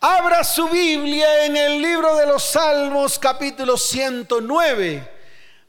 Abra 0.00 0.44
su 0.44 0.68
Biblia 0.68 1.46
en 1.46 1.56
el 1.56 1.82
libro 1.82 2.14
de 2.14 2.24
los 2.24 2.44
Salmos 2.44 3.18
capítulo 3.18 3.76
109. 3.76 5.10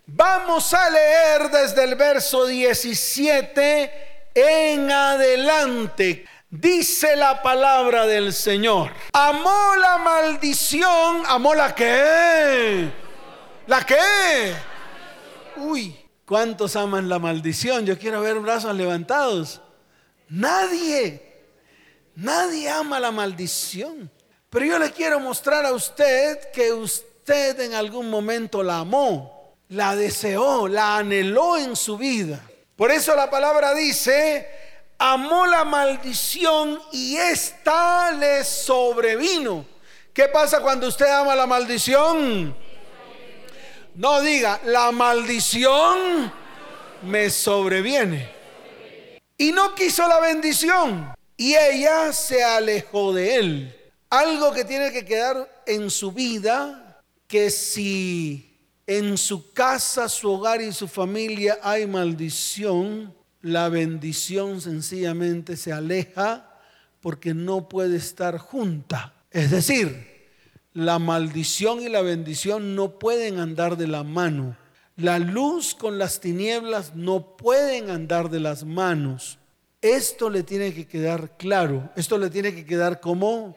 Vamos 0.05 0.71
a 0.71 0.87
leer 0.87 1.49
desde 1.49 1.83
el 1.83 1.95
verso 1.95 2.45
17 2.45 3.91
en 4.35 4.91
adelante. 4.91 6.27
Dice 6.47 7.15
la 7.15 7.41
palabra 7.41 8.05
del 8.05 8.31
Señor. 8.31 8.91
Amó 9.13 9.75
la 9.81 9.97
maldición. 9.97 11.23
¿Amó 11.25 11.55
la 11.55 11.73
qué? 11.73 12.91
¿La 13.65 13.83
qué? 13.83 14.53
Uy, 15.57 15.99
¿cuántos 16.23 16.75
aman 16.75 17.09
la 17.09 17.17
maldición? 17.17 17.83
Yo 17.83 17.97
quiero 17.97 18.21
ver 18.21 18.39
brazos 18.39 18.75
levantados. 18.75 19.59
Nadie. 20.27 21.47
Nadie 22.13 22.69
ama 22.69 22.99
la 22.99 23.09
maldición. 23.09 24.11
Pero 24.49 24.65
yo 24.65 24.79
le 24.79 24.91
quiero 24.91 25.19
mostrar 25.19 25.65
a 25.65 25.73
usted 25.73 26.51
que 26.51 26.73
usted 26.73 27.59
en 27.59 27.75
algún 27.75 28.09
momento 28.09 28.63
la 28.63 28.79
amó, 28.79 29.55
la 29.69 29.95
deseó, 29.95 30.67
la 30.67 30.97
anheló 30.97 31.57
en 31.57 31.75
su 31.75 31.97
vida. 31.97 32.41
Por 32.75 32.91
eso 32.91 33.15
la 33.15 33.29
palabra 33.29 33.75
dice, 33.75 34.47
amó 34.97 35.45
la 35.45 35.65
maldición 35.65 36.81
y 36.91 37.15
esta 37.17 38.11
le 38.13 38.43
sobrevino. 38.43 39.65
¿Qué 40.13 40.27
pasa 40.27 40.61
cuando 40.61 40.87
usted 40.87 41.07
ama 41.07 41.35
la 41.35 41.45
maldición? 41.45 42.55
No 43.93 44.21
diga, 44.21 44.59
la 44.65 44.91
maldición 44.91 46.33
me 47.03 47.29
sobreviene. 47.29 48.33
Y 49.37 49.51
no 49.51 49.75
quiso 49.75 50.07
la 50.07 50.19
bendición. 50.19 51.13
Y 51.37 51.55
ella 51.55 52.11
se 52.11 52.43
alejó 52.43 53.13
de 53.13 53.35
él. 53.35 53.78
Algo 54.09 54.51
que 54.53 54.65
tiene 54.65 54.91
que 54.91 55.05
quedar 55.05 55.47
en 55.67 55.91
su 55.91 56.11
vida, 56.11 57.03
que 57.27 57.51
si 57.51 58.57
en 58.87 59.19
su 59.19 59.53
casa, 59.53 60.09
su 60.09 60.31
hogar 60.31 60.61
y 60.61 60.71
su 60.71 60.87
familia 60.87 61.59
hay 61.61 61.85
maldición, 61.85 63.13
la 63.41 63.69
bendición 63.69 64.61
sencillamente 64.61 65.55
se 65.55 65.71
aleja 65.71 66.57
porque 67.01 67.35
no 67.35 67.69
puede 67.69 67.97
estar 67.97 68.39
junta. 68.39 69.13
Es 69.29 69.51
decir, 69.51 70.09
la 70.73 70.97
maldición 70.97 71.81
y 71.81 71.89
la 71.89 72.01
bendición 72.01 72.75
no 72.75 72.97
pueden 72.97 73.39
andar 73.39 73.77
de 73.77 73.87
la 73.87 74.03
mano. 74.03 74.57
La 74.95 75.19
luz 75.19 75.75
con 75.75 75.99
las 75.99 76.19
tinieblas 76.19 76.95
no 76.95 77.37
pueden 77.37 77.91
andar 77.91 78.31
de 78.31 78.39
las 78.39 78.63
manos. 78.65 79.37
Esto 79.83 80.31
le 80.31 80.41
tiene 80.41 80.73
que 80.73 80.87
quedar 80.87 81.37
claro. 81.37 81.91
Esto 81.95 82.17
le 82.17 82.31
tiene 82.31 82.55
que 82.55 82.65
quedar 82.65 82.99
como 82.99 83.55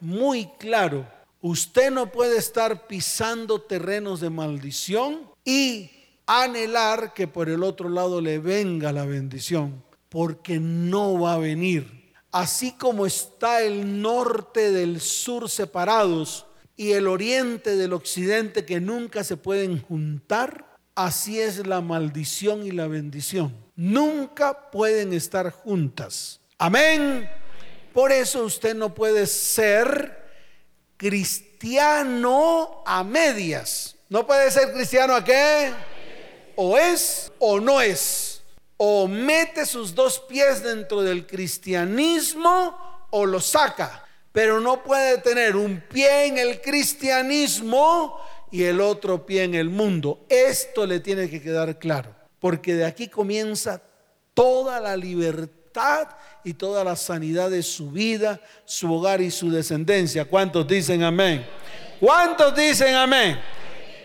muy 0.00 0.46
claro. 0.58 1.06
Usted 1.40 1.90
no 1.90 2.10
puede 2.10 2.38
estar 2.38 2.86
pisando 2.86 3.60
terrenos 3.60 4.20
de 4.20 4.30
maldición 4.30 5.30
y 5.44 5.90
anhelar 6.26 7.14
que 7.14 7.28
por 7.28 7.48
el 7.48 7.62
otro 7.62 7.88
lado 7.88 8.20
le 8.20 8.38
venga 8.38 8.92
la 8.92 9.04
bendición, 9.04 9.84
porque 10.08 10.58
no 10.58 11.20
va 11.20 11.34
a 11.34 11.38
venir. 11.38 12.12
Así 12.32 12.72
como 12.72 13.06
está 13.06 13.62
el 13.62 14.02
norte 14.02 14.72
del 14.72 15.00
sur 15.00 15.48
separados 15.48 16.46
y 16.76 16.92
el 16.92 17.06
oriente 17.06 17.76
del 17.76 17.92
occidente 17.92 18.64
que 18.64 18.80
nunca 18.80 19.24
se 19.24 19.36
pueden 19.36 19.80
juntar, 19.80 20.76
así 20.94 21.40
es 21.40 21.66
la 21.66 21.80
maldición 21.80 22.66
y 22.66 22.72
la 22.72 22.88
bendición. 22.88 23.54
Nunca 23.76 24.70
pueden 24.70 25.12
estar 25.12 25.50
juntas. 25.50 26.40
Amén. 26.58 27.28
Por 27.96 28.12
eso 28.12 28.44
usted 28.44 28.74
no 28.74 28.92
puede 28.92 29.26
ser 29.26 30.18
cristiano 30.98 32.82
a 32.84 33.02
medias. 33.02 33.96
No 34.10 34.26
puede 34.26 34.50
ser 34.50 34.74
cristiano 34.74 35.14
a 35.14 35.24
qué? 35.24 35.72
O 36.56 36.76
es 36.76 37.32
o 37.38 37.58
no 37.58 37.80
es. 37.80 38.42
O 38.76 39.08
mete 39.08 39.64
sus 39.64 39.94
dos 39.94 40.20
pies 40.20 40.62
dentro 40.62 41.00
del 41.00 41.26
cristianismo 41.26 43.08
o 43.08 43.24
lo 43.24 43.40
saca. 43.40 44.04
Pero 44.30 44.60
no 44.60 44.82
puede 44.82 45.16
tener 45.22 45.56
un 45.56 45.80
pie 45.80 46.26
en 46.26 46.36
el 46.36 46.60
cristianismo 46.60 48.20
y 48.50 48.64
el 48.64 48.82
otro 48.82 49.24
pie 49.24 49.44
en 49.44 49.54
el 49.54 49.70
mundo. 49.70 50.26
Esto 50.28 50.84
le 50.84 51.00
tiene 51.00 51.30
que 51.30 51.40
quedar 51.40 51.78
claro. 51.78 52.14
Porque 52.40 52.74
de 52.74 52.84
aquí 52.84 53.08
comienza 53.08 53.80
toda 54.34 54.80
la 54.80 54.98
libertad 54.98 55.65
y 56.44 56.54
toda 56.54 56.84
la 56.84 56.96
sanidad 56.96 57.50
de 57.50 57.62
su 57.62 57.90
vida, 57.90 58.40
su 58.64 58.92
hogar 58.92 59.20
y 59.20 59.30
su 59.30 59.50
descendencia. 59.50 60.24
¿Cuántos 60.24 60.66
dicen 60.66 61.02
amén? 61.02 61.46
¿Cuántos 62.00 62.54
dicen 62.54 62.94
amén? 62.94 63.40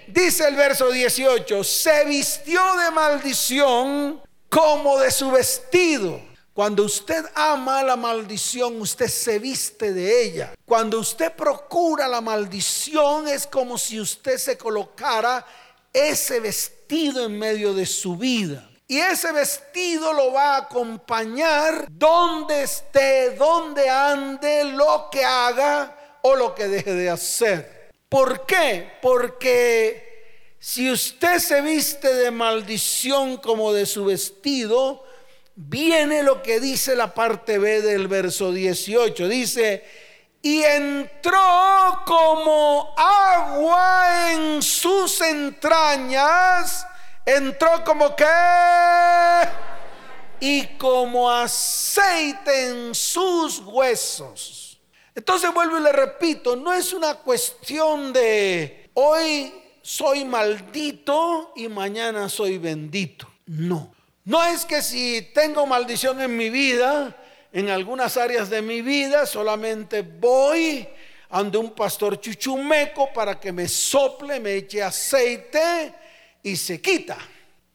Dice 0.07 0.47
el 0.47 0.55
verso 0.55 0.91
18, 0.91 1.63
se 1.63 2.05
vistió 2.05 2.61
de 2.77 2.91
maldición 2.91 4.21
como 4.49 4.99
de 4.99 5.11
su 5.11 5.31
vestido. 5.31 6.19
Cuando 6.53 6.83
usted 6.83 7.23
ama 7.33 7.81
la 7.81 7.95
maldición, 7.95 8.81
usted 8.81 9.07
se 9.07 9.39
viste 9.39 9.93
de 9.93 10.23
ella. 10.23 10.53
Cuando 10.65 10.99
usted 10.99 11.31
procura 11.31 12.07
la 12.09 12.19
maldición, 12.19 13.27
es 13.29 13.47
como 13.47 13.77
si 13.77 14.01
usted 14.01 14.37
se 14.37 14.57
colocara 14.57 15.45
ese 15.93 16.41
vestido 16.41 17.25
en 17.25 17.39
medio 17.39 17.73
de 17.73 17.85
su 17.85 18.17
vida. 18.17 18.70
Y 18.91 18.99
ese 18.99 19.31
vestido 19.31 20.11
lo 20.11 20.33
va 20.33 20.55
a 20.55 20.57
acompañar 20.63 21.87
donde 21.89 22.63
esté, 22.63 23.29
donde 23.35 23.89
ande, 23.89 24.65
lo 24.65 25.07
que 25.09 25.23
haga 25.23 26.19
o 26.23 26.35
lo 26.35 26.53
que 26.53 26.67
deje 26.67 26.93
de 26.93 27.09
hacer. 27.09 27.89
¿Por 28.09 28.45
qué? 28.45 28.91
Porque 29.01 30.57
si 30.59 30.91
usted 30.91 31.39
se 31.39 31.61
viste 31.61 32.13
de 32.13 32.31
maldición 32.31 33.37
como 33.37 33.71
de 33.71 33.85
su 33.85 34.03
vestido, 34.03 35.05
viene 35.55 36.21
lo 36.21 36.43
que 36.43 36.59
dice 36.59 36.93
la 36.93 37.13
parte 37.13 37.59
B 37.59 37.81
del 37.81 38.09
verso 38.09 38.51
18. 38.51 39.29
Dice, 39.29 39.85
y 40.41 40.63
entró 40.63 42.01
como 42.05 42.93
agua 42.97 44.33
en 44.33 44.61
sus 44.61 45.21
entrañas 45.21 46.87
entró 47.25 47.83
como 47.83 48.15
que 48.15 48.25
y 50.39 50.65
como 50.77 51.29
aceite 51.29 52.69
en 52.69 52.95
sus 52.95 53.59
huesos. 53.59 54.79
Entonces 55.13 55.53
vuelvo 55.53 55.77
y 55.77 55.83
le 55.83 55.91
repito, 55.91 56.55
no 56.55 56.73
es 56.73 56.93
una 56.93 57.15
cuestión 57.15 58.11
de 58.11 58.89
hoy 58.93 59.53
soy 59.81 60.25
maldito 60.25 61.53
y 61.55 61.67
mañana 61.67 62.29
soy 62.29 62.57
bendito. 62.57 63.29
No. 63.45 63.93
No 64.23 64.43
es 64.43 64.65
que 64.65 64.81
si 64.81 65.29
tengo 65.33 65.65
maldición 65.65 66.21
en 66.21 66.37
mi 66.37 66.49
vida, 66.49 67.15
en 67.51 67.69
algunas 67.69 68.17
áreas 68.17 68.49
de 68.49 68.61
mi 68.61 68.81
vida, 68.81 69.25
solamente 69.25 70.01
voy 70.01 70.87
ante 71.29 71.57
un 71.57 71.71
pastor 71.71 72.19
chuchumeco 72.19 73.11
para 73.13 73.39
que 73.39 73.51
me 73.51 73.67
sople, 73.67 74.39
me 74.39 74.55
eche 74.55 74.81
aceite 74.81 75.93
y 76.43 76.55
se 76.55 76.81
quita. 76.81 77.17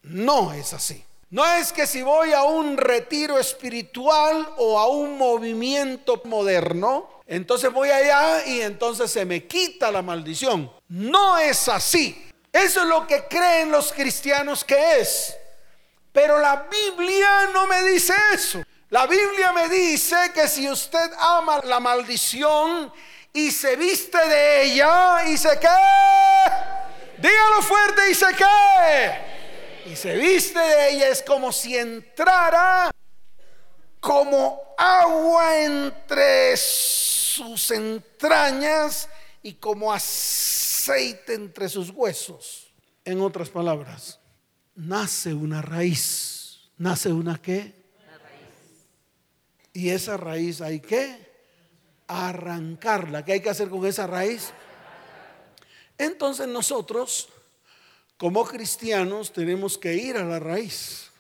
No 0.03 0.53
es 0.53 0.73
así. 0.73 1.05
No 1.31 1.45
es 1.45 1.73
que 1.73 1.87
si 1.87 2.03
voy 2.03 2.33
a 2.33 2.45
un 2.45 2.77
retiro 2.77 3.39
espiritual 3.39 4.49
o 4.59 4.79
a 4.79 4.87
un 4.87 5.19
movimiento 5.19 6.23
moderno, 6.25 7.11
entonces 7.27 7.73
voy 7.73 7.91
allá 7.91 8.47
y 8.47 8.61
entonces 8.61 9.11
se 9.11 9.25
me 9.25 9.45
quita 9.45 9.91
la 9.91 10.03
maldición. 10.03 10.71
No 10.89 11.37
es 11.39 11.69
así. 11.69 12.31
Eso 12.53 12.83
es 12.83 12.87
lo 12.87 13.07
que 13.07 13.25
creen 13.25 13.73
los 13.73 13.93
cristianos 13.93 14.65
que 14.65 15.01
es. 15.01 15.37
Pero 16.13 16.39
la 16.39 16.69
Biblia 16.71 17.49
no 17.53 17.67
me 17.67 17.83
dice 17.83 18.15
eso. 18.33 18.63
La 18.91 19.07
Biblia 19.07 19.53
me 19.53 19.69
dice 19.69 20.17
que 20.33 20.47
si 20.47 20.71
usted 20.71 21.11
ama 21.19 21.61
la 21.65 21.81
maldición 21.81 22.93
y 23.33 23.51
se 23.51 23.75
viste 23.75 24.17
de 24.17 24.63
ella 24.63 25.25
y 25.27 25.37
se 25.37 25.59
queda 25.59 26.86
Dígalo 27.19 27.63
fuerte 27.63 28.11
y 28.11 28.15
se 28.15 28.27
cae. 28.35 29.37
Y 29.87 29.97
se 29.97 30.17
viste 30.17 30.59
de 30.59 30.91
ella. 30.91 31.09
Es 31.09 31.23
como 31.23 31.53
si 31.53 31.77
entrara 31.77 32.91
como 34.01 34.61
agua 34.77 35.65
entre 35.65 36.57
sus 36.57 37.71
entrañas 37.71 39.09
y 39.43 39.55
como 39.55 39.93
aceite 39.93 41.35
entre 41.35 41.69
sus 41.69 41.91
huesos. 41.91 42.73
En 43.05 43.21
otras 43.21 43.49
palabras, 43.49 44.21
nace 44.75 45.33
una 45.33 45.63
raíz. 45.63 46.71
¿Nace 46.79 47.11
una 47.11 47.41
qué? 47.41 47.75
Y 49.73 49.91
esa 49.91 50.17
raíz 50.17 50.61
hay 50.61 50.81
que 50.81 51.27
arrancarla. 52.07 53.25
¿Qué 53.25 53.33
hay 53.33 53.41
que 53.41 53.51
hacer 53.51 53.69
con 53.69 53.85
esa 53.87 54.07
raíz? 54.07 54.53
Entonces 55.99 56.47
nosotros, 56.49 57.29
como 58.17 58.45
cristianos, 58.45 59.33
tenemos 59.33 59.79
que 59.79 59.95
ir 59.95 60.17
a 60.17 60.25
la 60.25 60.39
raíz. 60.39 61.11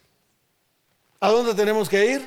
¿A 1.20 1.30
dónde 1.30 1.54
tenemos 1.54 1.88
que 1.88 2.12
ir? 2.12 2.26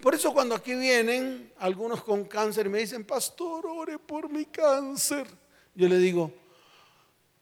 Por 0.00 0.14
eso 0.14 0.32
cuando 0.32 0.54
aquí 0.54 0.74
vienen 0.74 1.52
algunos 1.58 2.02
con 2.04 2.24
cáncer 2.24 2.68
me 2.68 2.78
dicen, 2.78 3.04
pastor, 3.04 3.66
ore 3.66 3.98
por 3.98 4.30
mi 4.30 4.44
cáncer. 4.44 5.26
Yo 5.74 5.88
le 5.88 5.98
digo, 5.98 6.32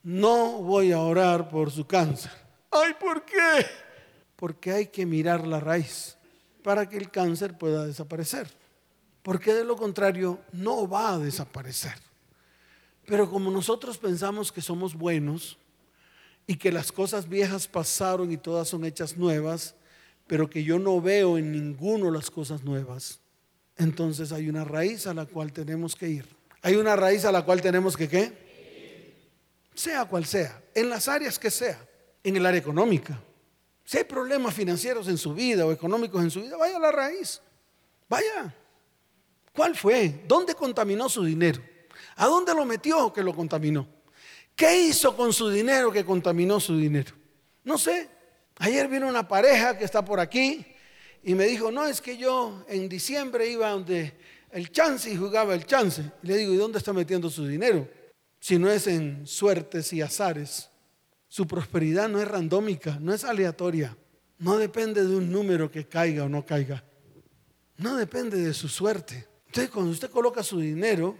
no 0.03 0.63
voy 0.63 0.93
a 0.93 1.01
orar 1.01 1.49
por 1.49 1.71
su 1.71 1.87
cáncer. 1.87 2.33
Ay, 2.71 2.95
¿por 2.99 3.25
qué? 3.25 3.67
Porque 4.37 4.73
hay 4.73 4.87
que 4.87 5.05
mirar 5.05 5.47
la 5.47 5.61
raíz 5.61 6.17
para 6.63 6.89
que 6.89 6.97
el 6.97 7.11
cáncer 7.11 7.59
pueda 7.59 7.85
desaparecer. 7.85 8.49
Porque 9.23 9.53
de 9.55 9.65
lo 9.65 9.77
contrario 9.77 10.41
no 10.53 10.89
va 10.89 11.15
a 11.15 11.19
desaparecer. 11.19 11.95
Pero 13.07 13.29
como 13.31 13.51
nosotros 13.51 13.99
pensamos 13.99 14.51
que 14.51 14.63
somos 14.63 14.95
buenos 14.95 15.59
y 16.47 16.57
que 16.57 16.73
las 16.73 16.93
cosas 16.93 17.29
viejas 17.29 17.69
pasaron 17.69 18.33
y 18.33 18.37
todas 18.37 18.69
son 18.69 18.85
hechas 18.85 19.17
nuevas, 19.17 19.75
pero 20.27 20.49
que 20.49 20.65
yo 20.65 20.79
no 20.79 21.01
veo 21.01 21.37
en 21.37 21.53
ninguno 21.53 22.11
las 22.11 22.31
cosas 22.31 22.63
nuevas, 22.63 23.21
entonces 23.77 24.33
hay 24.33 24.49
una 24.49 24.65
raíz 24.65 25.07
a 25.07 25.15
la 25.15 25.27
cual 25.27 25.53
tenemos 25.53 25.97
que 25.97 26.09
ir. 26.09 26.27
Hay 26.63 26.77
una 26.77 26.97
raíz 26.97 27.25
a 27.25 27.33
la 27.33 27.45
cual 27.45 27.61
tenemos 27.61 27.97
que 27.97 28.09
qué? 28.09 28.33
Sea 29.75 30.07
cual 30.07 30.25
sea, 30.25 30.63
en 30.75 30.89
las 30.89 31.09
áreas 31.09 31.39
que 31.39 31.51
sea, 31.51 31.87
en 32.23 32.37
el 32.37 32.47
área 32.47 32.61
económica. 32.61 33.21
Si 33.85 33.99
hay 33.99 34.05
problemas 34.05 34.55
financieros 34.55 35.09
en 35.09 35.19
su 35.19 35.35
vida 35.35 35.67
o 35.67 35.73
económicos 35.73 36.23
en 36.23 36.31
su 36.31 36.41
vida, 36.41 36.57
vaya 36.57 36.77
a 36.77 36.81
la 36.81 36.93
raíz. 36.93 37.43
Vaya. 38.09 38.55
¿Cuál 39.53 39.77
fue? 39.77 40.25
¿Dónde 40.27 40.55
contaminó 40.55 41.09
su 41.09 41.25
dinero? 41.25 41.61
¿A 42.17 42.27
dónde 42.27 42.55
lo 42.55 42.65
metió 42.65 43.13
que 43.13 43.23
lo 43.23 43.35
contaminó? 43.35 43.87
¿Qué 44.55 44.83
hizo 44.83 45.17
con 45.17 45.33
su 45.33 45.49
dinero 45.49 45.91
que 45.91 46.05
contaminó 46.05 46.61
su 46.61 46.77
dinero? 46.77 47.15
No 47.65 47.77
sé. 47.77 48.09
Ayer 48.59 48.87
vino 48.89 49.09
una 49.09 49.27
pareja 49.27 49.77
que 49.77 49.85
está 49.85 50.05
por 50.05 50.21
aquí 50.21 50.65
y 51.25 51.35
me 51.35 51.47
dijo, 51.47 51.73
no, 51.73 51.87
es 51.87 52.01
que 52.01 52.17
yo 52.17 52.65
en 52.69 52.89
diciembre 52.89 53.49
iba 53.49 53.71
donde 53.71 54.15
el 54.53 54.71
chance 54.71 55.11
y 55.11 55.17
jugaba 55.17 55.55
el 55.55 55.67
chance. 55.67 56.03
Y 56.23 56.29
le 56.29 56.37
digo, 56.37 56.55
¿y 56.55 56.57
dónde 56.57 56.79
está 56.79 56.93
metiendo 56.93 57.29
su 57.31 57.47
dinero? 57.47 57.89
Si 58.39 58.59
no 58.59 58.71
es 58.71 58.87
en 58.87 59.27
suertes 59.27 59.93
y 59.93 60.03
azares. 60.03 60.71
Su 61.27 61.49
prosperidad 61.49 62.09
no 62.09 62.21
es 62.21 62.29
randómica, 62.29 62.97
no 63.01 63.13
es 63.13 63.25
aleatoria. 63.25 63.97
No 64.39 64.59
depende 64.59 65.03
de 65.05 65.17
un 65.17 65.33
número 65.33 65.71
que 65.71 65.89
caiga 65.89 66.25
o 66.25 66.29
no 66.29 66.47
caiga. 66.47 66.85
No 67.79 67.97
depende 67.97 68.37
de 68.37 68.55
su 68.55 68.69
suerte. 68.69 69.27
Entonces, 69.47 69.71
cuando 69.71 69.91
usted 69.91 70.11
coloca 70.11 70.45
su 70.45 70.61
dinero 70.61 71.17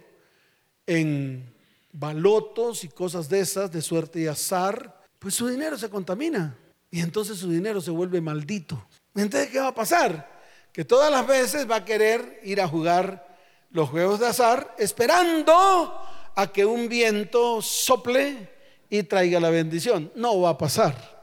en 0.87 1.53
balotos 1.91 2.83
y 2.83 2.89
cosas 2.89 3.29
de 3.29 3.39
esas, 3.39 3.71
de 3.71 3.81
suerte 3.81 4.19
y 4.19 4.27
azar, 4.27 5.01
pues 5.19 5.35
su 5.35 5.47
dinero 5.47 5.77
se 5.77 5.89
contamina. 5.89 6.57
Y 6.91 7.01
entonces 7.01 7.37
su 7.37 7.49
dinero 7.49 7.81
se 7.81 7.91
vuelve 7.91 8.21
maldito. 8.21 8.87
Entonces, 9.15 9.49
¿qué 9.49 9.59
va 9.59 9.69
a 9.69 9.75
pasar? 9.75 10.31
Que 10.71 10.85
todas 10.85 11.11
las 11.11 11.25
veces 11.25 11.69
va 11.69 11.77
a 11.77 11.85
querer 11.85 12.39
ir 12.43 12.61
a 12.61 12.67
jugar 12.67 13.37
los 13.71 13.89
juegos 13.89 14.19
de 14.19 14.27
azar 14.27 14.75
esperando 14.77 16.01
a 16.35 16.47
que 16.51 16.65
un 16.65 16.87
viento 16.87 17.61
sople 17.61 18.49
y 18.89 19.03
traiga 19.03 19.39
la 19.39 19.49
bendición. 19.49 20.11
No 20.15 20.41
va 20.41 20.51
a 20.51 20.57
pasar. 20.57 21.15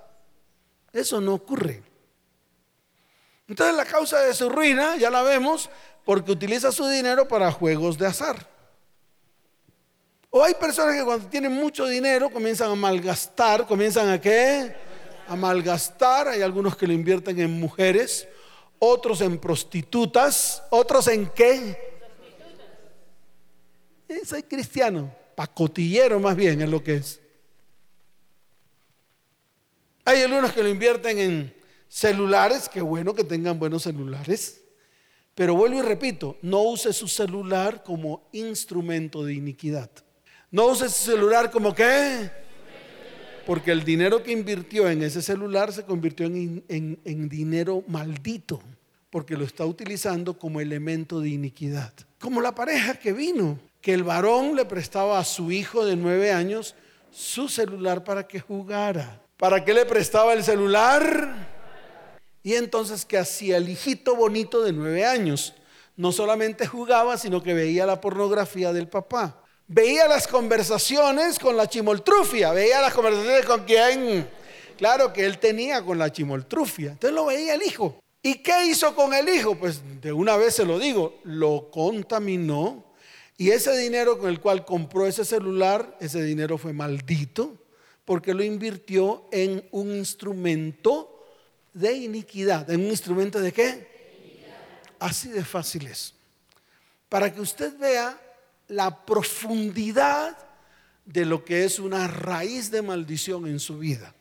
Eso 0.92 1.20
no 1.20 1.34
ocurre. 1.34 1.82
Entonces 3.48 3.76
la 3.76 3.84
causa 3.84 4.20
de 4.20 4.34
su 4.34 4.48
ruina, 4.48 4.96
ya 4.96 5.10
la 5.10 5.22
vemos, 5.22 5.70
porque 6.04 6.32
utiliza 6.32 6.72
su 6.72 6.86
dinero 6.88 7.28
para 7.28 7.52
juegos 7.52 7.98
de 7.98 8.06
azar. 8.06 8.51
O 10.34 10.42
hay 10.42 10.54
personas 10.54 10.96
que 10.96 11.04
cuando 11.04 11.28
tienen 11.28 11.52
mucho 11.52 11.86
dinero 11.86 12.30
comienzan 12.30 12.70
a 12.70 12.74
malgastar, 12.74 13.66
comienzan 13.66 14.08
a 14.08 14.18
qué? 14.18 14.74
a 15.28 15.36
malgastar. 15.36 16.28
Hay 16.28 16.40
algunos 16.40 16.74
que 16.74 16.86
lo 16.86 16.94
invierten 16.94 17.38
en 17.38 17.60
mujeres, 17.60 18.26
otros 18.78 19.20
en 19.20 19.38
prostitutas, 19.38 20.62
otros 20.70 21.06
en 21.08 21.26
qué? 21.26 21.92
soy 24.24 24.42
cristiano, 24.42 25.14
pacotillero 25.34 26.18
más 26.18 26.34
bien 26.34 26.62
es 26.62 26.68
lo 26.68 26.82
que 26.82 26.96
es. 26.96 27.20
Hay 30.06 30.22
algunos 30.22 30.52
que 30.52 30.62
lo 30.62 30.70
invierten 30.70 31.18
en 31.18 31.54
celulares, 31.88 32.70
qué 32.70 32.80
bueno 32.80 33.14
que 33.14 33.24
tengan 33.24 33.58
buenos 33.58 33.82
celulares. 33.82 34.62
Pero 35.34 35.54
vuelvo 35.54 35.78
y 35.78 35.82
repito, 35.82 36.38
no 36.40 36.62
use 36.62 36.94
su 36.94 37.06
celular 37.06 37.82
como 37.82 38.28
instrumento 38.32 39.24
de 39.24 39.34
iniquidad. 39.34 39.90
No 40.52 40.66
use 40.66 40.90
su 40.90 41.10
celular 41.12 41.50
como 41.50 41.74
qué? 41.74 42.30
Porque 43.46 43.72
el 43.72 43.84
dinero 43.84 44.22
que 44.22 44.32
invirtió 44.32 44.86
en 44.90 45.02
ese 45.02 45.22
celular 45.22 45.72
se 45.72 45.84
convirtió 45.84 46.26
en, 46.26 47.28
dinero 47.30 47.82
maldito, 47.88 48.60
porque 49.08 49.34
lo 49.34 49.46
está 49.46 49.64
utilizando 49.64 50.38
como 50.38 50.60
elemento 50.60 51.20
de 51.20 51.30
iniquidad. 51.30 51.94
Como 52.20 52.42
la 52.42 52.54
pareja 52.54 52.96
que 52.96 53.14
vino, 53.14 53.58
que 53.80 53.94
el 53.94 54.04
varón 54.04 54.54
le 54.54 54.66
prestaba 54.66 55.18
a 55.18 55.24
su 55.24 55.50
hijo 55.50 55.86
de 55.86 55.96
nueve 55.96 56.32
años 56.32 56.74
su 57.10 57.48
celular 57.48 58.04
para 58.04 58.28
que 58.28 58.38
jugara. 58.38 59.22
¿Para 59.38 59.64
qué 59.64 59.72
le 59.72 59.86
prestaba 59.86 60.34
el 60.34 60.44
celular? 60.44 61.48
Y 62.42 62.56
entonces, 62.56 63.06
¿qué 63.06 63.16
hacía 63.16 63.56
el 63.56 63.70
hijito 63.70 64.16
bonito 64.16 64.62
de 64.62 64.72
nueve 64.74 65.06
años? 65.06 65.54
No 65.96 66.12
solamente 66.12 66.66
jugaba, 66.66 67.16
sino 67.16 67.42
que 67.42 67.54
veía 67.54 67.86
la 67.86 68.02
pornografía 68.02 68.74
del 68.74 68.86
papá 68.86 69.41
veía 69.66 70.06
las 70.08 70.26
conversaciones 70.28 71.38
con 71.38 71.56
la 71.56 71.68
chimoltrufia, 71.68 72.52
veía 72.52 72.80
las 72.80 72.94
conversaciones 72.94 73.44
con 73.44 73.64
quien, 73.64 74.28
claro, 74.76 75.12
que 75.12 75.24
él 75.24 75.38
tenía 75.38 75.82
con 75.82 75.98
la 75.98 76.12
chimoltrufia. 76.12 76.92
Entonces 76.92 77.14
lo 77.14 77.26
veía 77.26 77.54
el 77.54 77.62
hijo. 77.62 77.98
¿Y 78.22 78.36
qué 78.36 78.66
hizo 78.66 78.94
con 78.94 79.12
el 79.14 79.28
hijo? 79.28 79.56
Pues 79.56 79.80
de 80.00 80.12
una 80.12 80.36
vez 80.36 80.54
se 80.54 80.64
lo 80.64 80.78
digo, 80.78 81.18
lo 81.24 81.70
contaminó 81.70 82.92
y 83.36 83.50
ese 83.50 83.76
dinero 83.76 84.18
con 84.18 84.30
el 84.30 84.40
cual 84.40 84.64
compró 84.64 85.06
ese 85.06 85.24
celular, 85.24 85.96
ese 86.00 86.22
dinero 86.22 86.58
fue 86.58 86.72
maldito 86.72 87.58
porque 88.04 88.34
lo 88.34 88.44
invirtió 88.44 89.26
en 89.32 89.66
un 89.72 89.92
instrumento 89.94 91.26
de 91.72 91.92
iniquidad. 91.94 92.70
¿En 92.70 92.84
un 92.84 92.90
instrumento 92.90 93.40
de 93.40 93.52
qué? 93.52 93.88
Así 95.00 95.28
de 95.28 95.44
fácil 95.44 95.88
es. 95.88 96.14
Para 97.08 97.34
que 97.34 97.40
usted 97.40 97.76
vea 97.78 98.20
la 98.72 99.04
profundidad 99.04 100.36
de 101.04 101.26
lo 101.26 101.44
que 101.44 101.64
es 101.64 101.78
una 101.78 102.08
raíz 102.08 102.70
de 102.70 102.80
maldición 102.80 103.46
en 103.46 103.60
su 103.60 103.78
vida. 103.78 104.14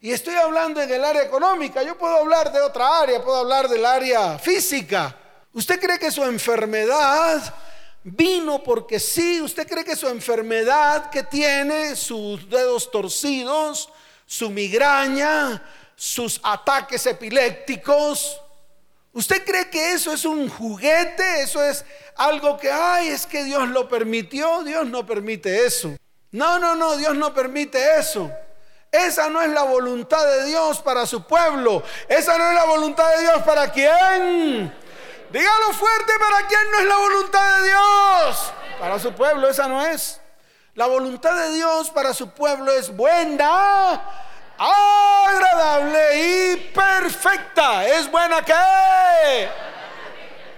Y 0.00 0.10
estoy 0.10 0.34
hablando 0.34 0.80
en 0.80 0.90
el 0.90 1.04
área 1.04 1.22
económica, 1.22 1.82
yo 1.82 1.96
puedo 1.96 2.16
hablar 2.16 2.50
de 2.52 2.60
otra 2.60 3.00
área, 3.00 3.22
puedo 3.22 3.36
hablar 3.36 3.68
del 3.68 3.84
área 3.84 4.38
física. 4.38 5.16
¿Usted 5.52 5.78
cree 5.78 5.98
que 5.98 6.10
su 6.10 6.24
enfermedad 6.24 7.54
vino 8.02 8.62
porque 8.62 8.98
sí? 8.98 9.40
¿Usted 9.42 9.68
cree 9.68 9.84
que 9.84 9.94
su 9.94 10.08
enfermedad 10.08 11.10
que 11.10 11.22
tiene, 11.24 11.94
sus 11.94 12.48
dedos 12.48 12.90
torcidos, 12.90 13.90
su 14.26 14.48
migraña, 14.48 15.62
sus 15.94 16.40
ataques 16.42 17.06
epilépticos, 17.06 18.41
¿Usted 19.12 19.44
cree 19.44 19.68
que 19.68 19.92
eso 19.92 20.12
es 20.12 20.24
un 20.24 20.48
juguete? 20.48 21.42
Eso 21.42 21.62
es 21.62 21.84
algo 22.16 22.56
que, 22.56 22.70
ay, 22.70 23.08
es 23.08 23.26
que 23.26 23.44
Dios 23.44 23.68
lo 23.68 23.88
permitió. 23.88 24.62
Dios 24.62 24.86
no 24.86 25.04
permite 25.04 25.66
eso. 25.66 25.94
No, 26.30 26.58
no, 26.58 26.74
no, 26.74 26.96
Dios 26.96 27.14
no 27.14 27.34
permite 27.34 27.98
eso. 27.98 28.30
Esa 28.90 29.28
no 29.28 29.40
es 29.42 29.50
la 29.50 29.62
voluntad 29.62 30.24
de 30.26 30.44
Dios 30.44 30.80
para 30.80 31.06
su 31.06 31.26
pueblo. 31.26 31.82
Esa 32.08 32.36
no 32.38 32.48
es 32.50 32.54
la 32.54 32.64
voluntad 32.64 33.08
de 33.16 33.20
Dios 33.22 33.42
para 33.42 33.70
quién. 33.70 34.74
Dígalo 35.30 35.72
fuerte, 35.72 36.12
¿para 36.18 36.46
quién 36.46 36.70
no 36.70 36.78
es 36.78 36.84
la 36.86 36.96
voluntad 36.96 37.58
de 37.58 37.68
Dios? 37.68 38.52
Para 38.78 38.98
su 38.98 39.12
pueblo, 39.14 39.48
esa 39.48 39.66
no 39.66 39.84
es. 39.86 40.20
La 40.74 40.86
voluntad 40.86 41.34
de 41.36 41.54
Dios 41.54 41.90
para 41.90 42.12
su 42.12 42.30
pueblo 42.30 42.72
es 42.72 42.94
buena, 42.94 44.02
agradable 44.62 46.52
y 46.52 46.56
perfecta. 46.72 47.86
¿Es 47.86 48.10
buena 48.10 48.42
que 48.44 48.52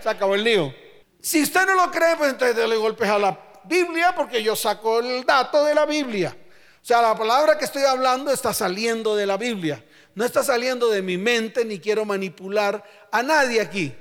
Se 0.00 0.08
acabó 0.08 0.34
el 0.34 0.44
lío. 0.44 0.74
Si 1.20 1.42
usted 1.42 1.66
no 1.66 1.74
lo 1.74 1.90
cree, 1.90 2.16
pues 2.16 2.32
entonces 2.32 2.68
le 2.68 2.76
golpes 2.76 3.08
a 3.08 3.18
la 3.18 3.38
Biblia 3.64 4.14
porque 4.14 4.42
yo 4.42 4.54
saco 4.54 5.00
el 5.00 5.24
dato 5.24 5.64
de 5.64 5.74
la 5.74 5.86
Biblia. 5.86 6.36
O 6.82 6.86
sea, 6.86 7.00
la 7.00 7.16
palabra 7.16 7.56
que 7.56 7.64
estoy 7.64 7.82
hablando 7.82 8.30
está 8.30 8.52
saliendo 8.52 9.16
de 9.16 9.24
la 9.24 9.38
Biblia. 9.38 9.82
No 10.14 10.24
está 10.24 10.44
saliendo 10.44 10.90
de 10.90 11.00
mi 11.00 11.16
mente 11.16 11.64
ni 11.64 11.80
quiero 11.80 12.04
manipular 12.04 12.84
a 13.10 13.22
nadie 13.22 13.60
aquí. 13.60 13.94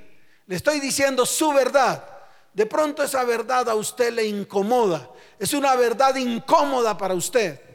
Le 0.46 0.56
estoy 0.56 0.80
diciendo 0.80 1.24
su 1.24 1.52
verdad. 1.52 2.04
De 2.52 2.66
pronto 2.66 3.02
esa 3.02 3.24
verdad 3.24 3.68
a 3.68 3.74
usted 3.74 4.12
le 4.12 4.26
incomoda. 4.26 5.10
Es 5.38 5.54
una 5.54 5.74
verdad 5.74 6.14
incómoda 6.16 6.96
para 6.96 7.14
usted. 7.14 7.73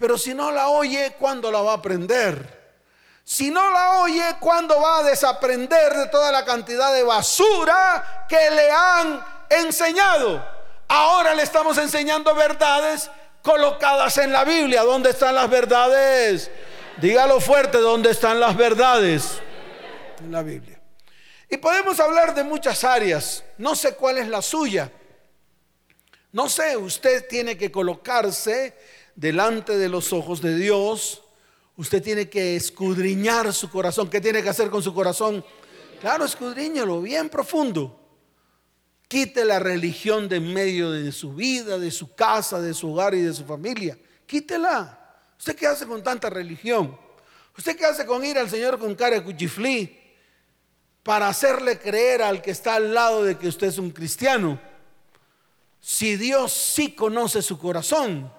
Pero 0.00 0.16
si 0.16 0.32
no 0.32 0.50
la 0.50 0.70
oye, 0.70 1.14
¿cuándo 1.18 1.52
la 1.52 1.60
va 1.60 1.72
a 1.72 1.76
aprender? 1.76 2.58
Si 3.22 3.50
no 3.50 3.70
la 3.70 3.98
oye, 3.98 4.24
¿cuándo 4.40 4.80
va 4.80 5.00
a 5.00 5.02
desaprender 5.02 5.92
de 5.92 6.06
toda 6.06 6.32
la 6.32 6.42
cantidad 6.42 6.90
de 6.94 7.02
basura 7.02 8.24
que 8.26 8.50
le 8.50 8.70
han 8.70 9.22
enseñado? 9.50 10.42
Ahora 10.88 11.34
le 11.34 11.42
estamos 11.42 11.76
enseñando 11.76 12.34
verdades 12.34 13.10
colocadas 13.42 14.16
en 14.16 14.32
la 14.32 14.42
Biblia. 14.44 14.84
¿Dónde 14.84 15.10
están 15.10 15.34
las 15.34 15.50
verdades? 15.50 16.50
Dígalo 16.96 17.38
fuerte, 17.38 17.76
¿dónde 17.76 18.12
están 18.12 18.40
las 18.40 18.56
verdades? 18.56 19.38
En 20.20 20.32
la 20.32 20.42
Biblia. 20.42 20.80
Y 21.50 21.58
podemos 21.58 22.00
hablar 22.00 22.34
de 22.34 22.42
muchas 22.42 22.84
áreas. 22.84 23.44
No 23.58 23.74
sé 23.74 23.94
cuál 23.96 24.16
es 24.16 24.28
la 24.28 24.40
suya. 24.40 24.90
No 26.32 26.48
sé, 26.48 26.74
usted 26.76 27.26
tiene 27.28 27.58
que 27.58 27.70
colocarse 27.70 28.74
delante 29.20 29.76
de 29.76 29.90
los 29.90 30.14
ojos 30.14 30.40
de 30.40 30.56
Dios. 30.56 31.22
Usted 31.76 32.02
tiene 32.02 32.30
que 32.30 32.56
escudriñar 32.56 33.52
su 33.52 33.70
corazón. 33.70 34.08
¿Qué 34.08 34.18
tiene 34.18 34.42
que 34.42 34.48
hacer 34.48 34.70
con 34.70 34.82
su 34.82 34.94
corazón? 34.94 35.44
Claro, 36.00 36.24
escudriñalo 36.24 37.02
bien 37.02 37.28
profundo. 37.28 37.98
Quite 39.06 39.44
la 39.44 39.58
religión 39.58 40.26
de 40.26 40.36
en 40.36 40.54
medio 40.54 40.90
de 40.90 41.12
su 41.12 41.34
vida, 41.34 41.78
de 41.78 41.90
su 41.90 42.14
casa, 42.14 42.62
de 42.62 42.72
su 42.72 42.92
hogar 42.92 43.14
y 43.14 43.20
de 43.20 43.34
su 43.34 43.44
familia. 43.44 43.98
Quítela. 44.24 44.96
¿Usted 45.38 45.54
qué 45.54 45.66
hace 45.66 45.86
con 45.86 46.02
tanta 46.02 46.30
religión? 46.30 46.98
¿Usted 47.58 47.76
qué 47.76 47.84
hace 47.84 48.06
con 48.06 48.24
ir 48.24 48.38
al 48.38 48.48
Señor 48.48 48.78
con 48.78 48.94
cara 48.94 49.16
de 49.16 49.22
cuchiflí 49.22 49.98
para 51.02 51.28
hacerle 51.28 51.78
creer 51.78 52.22
al 52.22 52.40
que 52.40 52.52
está 52.52 52.76
al 52.76 52.94
lado 52.94 53.24
de 53.24 53.36
que 53.36 53.48
usted 53.48 53.66
es 53.66 53.76
un 53.76 53.90
cristiano? 53.90 54.58
Si 55.78 56.16
Dios 56.16 56.52
sí 56.52 56.92
conoce 56.92 57.42
su 57.42 57.58
corazón, 57.58 58.30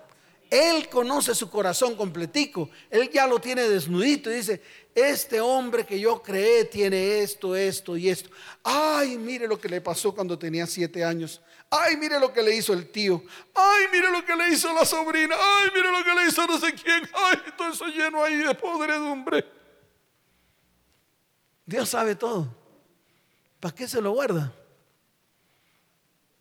Él 0.51 0.89
conoce 0.89 1.34
su 1.34 1.50
corazón 1.50 1.96
completico, 1.96 2.70
Él 2.89 3.10
ya 3.10 3.25
lo 3.25 3.39
tiene 3.39 3.70
desnudito 3.70 4.29
y 4.29 4.36
dice, 4.36 4.62
este 4.93 5.39
hombre 5.39 5.86
que 5.86 5.98
yo 5.98 6.22
creé 6.22 6.65
tiene 6.65 7.22
esto, 7.22 7.55
esto 7.55 7.96
y 7.96 8.10
esto. 8.10 8.29
Ay, 8.62 9.17
mire 9.17 9.48
lo 9.48 9.58
que 9.58 9.70
le 9.70 9.79
pasó 9.79 10.13
cuando 10.13 10.38
tenía 10.38 10.67
siete 10.67 11.05
años. 11.05 11.39
Ay, 11.70 11.96
mire 11.96 12.20
lo 12.20 12.34
que 12.34 12.43
le 12.43 12.53
hizo 12.53 12.74
el 12.74 12.91
tío. 12.91 13.24
Ay, 13.55 13.86
mire 13.93 14.12
lo 14.12 14.25
que 14.25 14.36
le 14.36 14.50
hizo 14.50 14.74
la 14.74 14.84
sobrina. 14.84 15.38
Ay, 15.39 15.70
mire 15.74 15.89
lo 15.89 16.03
que 16.03 16.13
le 16.13 16.27
hizo 16.27 16.46
no 16.46 16.60
sé 16.60 16.74
quién. 16.74 17.10
Ay, 17.13 17.38
todo 17.58 17.70
eso 17.70 17.86
lleno 17.86 18.22
ahí 18.22 18.36
de 18.36 18.53
podredumbre. 18.53 19.46
Dios 21.65 21.88
sabe 21.88 22.15
todo. 22.15 22.53
¿Para 23.62 23.74
qué 23.74 23.88
se 23.88 24.01
lo 24.01 24.12
guarda? 24.12 24.53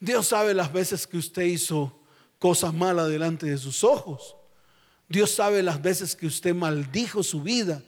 Dios 0.00 0.26
sabe 0.26 0.52
las 0.52 0.72
veces 0.72 1.06
que 1.06 1.18
usted 1.18 1.42
hizo 1.42 1.99
cosas 2.40 2.74
malas 2.74 3.08
delante 3.08 3.46
de 3.46 3.58
sus 3.58 3.84
ojos. 3.84 4.34
Dios 5.08 5.30
sabe 5.30 5.62
las 5.62 5.80
veces 5.80 6.16
que 6.16 6.26
usted 6.26 6.54
maldijo 6.54 7.22
su 7.22 7.42
vida. 7.42 7.82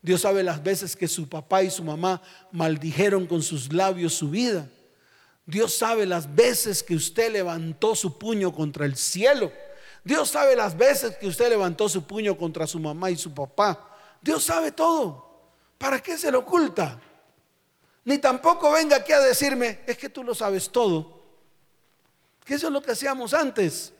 Dios 0.00 0.22
sabe 0.22 0.42
las 0.42 0.62
veces 0.62 0.94
que 0.94 1.08
su 1.08 1.28
papá 1.28 1.62
y 1.64 1.70
su 1.70 1.82
mamá 1.82 2.22
maldijeron 2.52 3.26
con 3.26 3.42
sus 3.42 3.72
labios 3.72 4.14
su 4.14 4.30
vida. 4.30 4.68
Dios 5.44 5.74
sabe 5.74 6.06
las 6.06 6.32
veces 6.34 6.82
que 6.82 6.94
usted 6.94 7.32
levantó 7.32 7.94
su 7.94 8.16
puño 8.16 8.52
contra 8.52 8.86
el 8.86 8.96
cielo. 8.96 9.50
Dios 10.04 10.30
sabe 10.30 10.54
las 10.54 10.76
veces 10.76 11.16
que 11.16 11.26
usted 11.26 11.48
levantó 11.48 11.88
su 11.88 12.04
puño 12.04 12.38
contra 12.38 12.66
su 12.66 12.78
mamá 12.78 13.10
y 13.10 13.16
su 13.16 13.34
papá. 13.34 13.96
Dios 14.22 14.44
sabe 14.44 14.70
todo. 14.70 15.26
¿Para 15.78 16.00
qué 16.00 16.16
se 16.16 16.30
lo 16.30 16.40
oculta? 16.40 17.00
Ni 18.04 18.18
tampoco 18.18 18.70
venga 18.70 18.96
aquí 18.96 19.12
a 19.12 19.18
decirme, 19.18 19.80
es 19.84 19.98
que 19.98 20.08
tú 20.08 20.22
lo 20.22 20.32
sabes 20.32 20.70
todo. 20.70 21.20
Que 22.44 22.54
eso 22.54 22.68
es 22.68 22.72
lo 22.72 22.80
que 22.80 22.92
hacíamos 22.92 23.34
antes. 23.34 23.92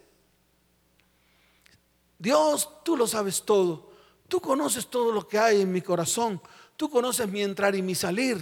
Dios, 2.19 2.69
tú 2.85 2.97
lo 2.97 3.07
sabes 3.07 3.43
todo. 3.43 3.91
Tú 4.29 4.41
conoces 4.41 4.87
todo 4.87 5.13
lo 5.13 5.27
que 5.27 5.39
hay 5.39 5.61
en 5.63 5.73
mi 5.73 5.81
corazón. 5.81 6.41
Tú 6.77 6.91
conoces 6.91 7.29
mi 7.29 7.43
entrar 7.43 7.75
y 7.75 7.83
mi 7.83 7.95
salir. 7.95 8.39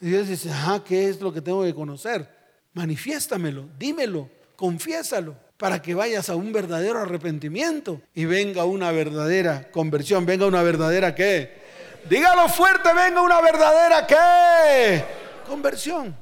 Y 0.00 0.08
Dios 0.08 0.28
dice, 0.28 0.50
ah, 0.52 0.80
¿qué 0.84 1.08
es 1.08 1.20
lo 1.20 1.32
que 1.32 1.40
tengo 1.40 1.62
que 1.62 1.74
conocer? 1.74 2.28
Manifiéstamelo, 2.72 3.68
dímelo, 3.78 4.30
confiésalo, 4.56 5.36
para 5.56 5.82
que 5.82 5.94
vayas 5.94 6.30
a 6.30 6.36
un 6.36 6.52
verdadero 6.52 7.00
arrepentimiento 7.00 8.00
y 8.14 8.24
venga 8.24 8.64
una 8.64 8.92
verdadera 8.92 9.70
conversión, 9.70 10.24
venga 10.24 10.46
una 10.46 10.62
verdadera 10.62 11.14
qué. 11.14 11.60
Dígalo 12.08 12.48
fuerte, 12.48 12.94
venga 12.94 13.20
una 13.20 13.42
verdadera 13.42 14.06
qué. 14.06 15.04
Conversión. 15.46 16.16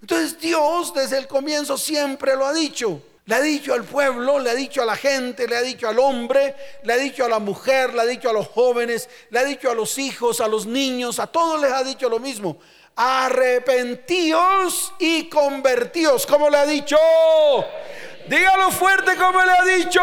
Entonces 0.00 0.38
Dios 0.38 0.92
desde 0.92 1.16
el 1.16 1.26
comienzo 1.26 1.78
siempre 1.78 2.36
lo 2.36 2.44
ha 2.44 2.52
dicho. 2.52 3.02
Le 3.28 3.34
ha 3.34 3.42
dicho 3.42 3.74
al 3.74 3.84
pueblo, 3.84 4.38
le 4.38 4.48
ha 4.48 4.54
dicho 4.54 4.80
a 4.80 4.86
la 4.86 4.96
gente, 4.96 5.46
le 5.46 5.54
ha 5.54 5.60
dicho 5.60 5.86
al 5.86 5.98
hombre, 5.98 6.56
le 6.82 6.94
ha 6.94 6.96
dicho 6.96 7.26
a 7.26 7.28
la 7.28 7.38
mujer, 7.38 7.92
le 7.92 8.00
ha 8.00 8.06
dicho 8.06 8.30
a 8.30 8.32
los 8.32 8.48
jóvenes, 8.48 9.06
le 9.28 9.38
ha 9.38 9.44
dicho 9.44 9.70
a 9.70 9.74
los 9.74 9.98
hijos, 9.98 10.40
a 10.40 10.48
los 10.48 10.64
niños, 10.64 11.18
a 11.18 11.26
todos 11.26 11.60
les 11.60 11.70
ha 11.70 11.84
dicho 11.84 12.08
lo 12.08 12.20
mismo. 12.20 12.56
Arrepentíos 12.96 14.94
y 14.98 15.28
convertíos. 15.28 16.26
¿Cómo 16.26 16.48
le 16.48 16.56
ha 16.56 16.64
dicho? 16.64 16.96
Dígalo 18.26 18.70
fuerte 18.70 19.14
como 19.16 19.44
le 19.44 19.52
ha 19.52 19.64
dicho. 19.76 20.00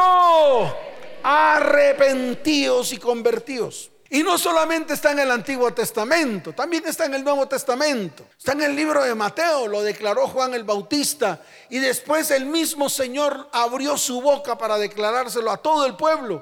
Arrepentíos 1.23 2.93
y 2.93 2.97
convertíos. 2.97 3.89
Y 4.15 4.23
no 4.23 4.37
solamente 4.37 4.93
está 4.93 5.11
en 5.11 5.19
el 5.19 5.29
Antiguo 5.29 5.73
Testamento, 5.73 6.53
también 6.53 6.87
está 6.87 7.03
en 7.03 7.15
el 7.15 7.23
Nuevo 7.25 7.49
Testamento. 7.49 8.25
Está 8.37 8.53
en 8.53 8.61
el 8.61 8.73
libro 8.73 9.03
de 9.03 9.13
Mateo, 9.13 9.67
lo 9.67 9.83
declaró 9.83 10.29
Juan 10.29 10.53
el 10.53 10.63
Bautista. 10.63 11.41
Y 11.69 11.79
después 11.79 12.31
el 12.31 12.45
mismo 12.45 12.87
Señor 12.87 13.49
abrió 13.51 13.97
su 13.97 14.21
boca 14.21 14.57
para 14.57 14.77
declarárselo 14.77 15.51
a 15.51 15.57
todo 15.57 15.85
el 15.85 15.97
pueblo. 15.97 16.41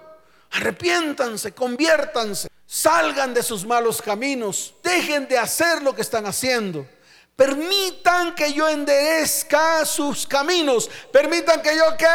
Arrepiéntanse, 0.51 1.53
conviértanse, 1.53 2.48
salgan 2.68 3.34
de 3.34 3.42
sus 3.42 3.65
malos 3.65 4.03
caminos, 4.03 4.75
dejen 4.84 5.27
de 5.27 5.39
hacer 5.39 5.82
lo 5.82 5.96
que 5.96 6.03
están 6.03 6.27
haciendo. 6.27 6.88
Permitan 7.36 8.36
que 8.36 8.53
yo 8.53 8.70
enderezca 8.70 9.84
sus 9.84 10.27
caminos. 10.27 10.92
Permitan 11.12 11.60
que 11.63 11.75
yo 11.75 11.98
que 11.98 12.06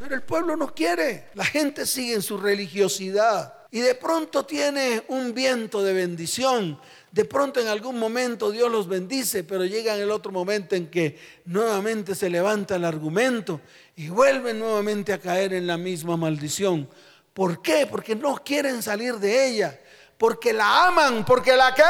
pero 0.00 0.14
el 0.14 0.22
pueblo 0.22 0.56
no 0.56 0.74
quiere. 0.74 1.28
La 1.34 1.44
gente 1.44 1.86
sigue 1.86 2.14
en 2.14 2.22
su 2.22 2.38
religiosidad. 2.38 3.59
Y 3.70 3.80
de 3.80 3.94
pronto 3.94 4.44
tiene 4.44 5.04
un 5.08 5.32
viento 5.32 5.82
de 5.82 5.92
bendición. 5.92 6.80
De 7.12 7.24
pronto 7.24 7.60
en 7.60 7.68
algún 7.68 7.98
momento 7.98 8.50
Dios 8.50 8.70
los 8.70 8.88
bendice, 8.88 9.44
pero 9.44 9.64
llega 9.64 9.94
en 9.94 10.02
el 10.02 10.10
otro 10.10 10.32
momento 10.32 10.74
en 10.74 10.88
que 10.88 11.18
nuevamente 11.44 12.14
se 12.14 12.30
levanta 12.30 12.76
el 12.76 12.84
argumento 12.84 13.60
y 13.96 14.08
vuelven 14.08 14.58
nuevamente 14.58 15.12
a 15.12 15.18
caer 15.18 15.52
en 15.52 15.66
la 15.66 15.76
misma 15.76 16.16
maldición. 16.16 16.88
¿Por 17.32 17.62
qué? 17.62 17.86
Porque 17.86 18.16
no 18.16 18.36
quieren 18.44 18.82
salir 18.82 19.14
de 19.16 19.48
ella. 19.48 19.80
Porque 20.18 20.52
la 20.52 20.86
aman, 20.86 21.24
porque 21.24 21.56
la 21.56 21.74
que... 21.74 21.82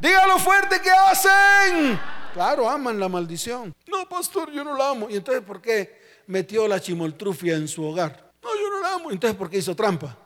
Dígalo 0.00 0.38
fuerte 0.38 0.80
que 0.80 0.90
hacen. 0.90 2.00
Claro, 2.32 2.68
aman 2.68 2.98
la 2.98 3.08
maldición. 3.08 3.74
No, 3.86 4.08
pastor, 4.08 4.50
yo 4.50 4.64
no 4.64 4.76
la 4.76 4.90
amo. 4.90 5.08
¿Y 5.08 5.16
entonces 5.16 5.42
por 5.44 5.60
qué? 5.62 6.04
metió 6.26 6.66
la 6.66 6.80
chimoltrufia 6.80 7.56
en 7.56 7.68
su 7.68 7.84
hogar. 7.84 8.23
No, 8.44 8.54
yo 8.60 8.70
no 8.70 8.80
la 8.80 8.94
amo. 8.94 9.10
Entonces, 9.10 9.36
¿por 9.36 9.48
qué 9.48 9.58
hizo 9.58 9.74
trampa? 9.74 10.16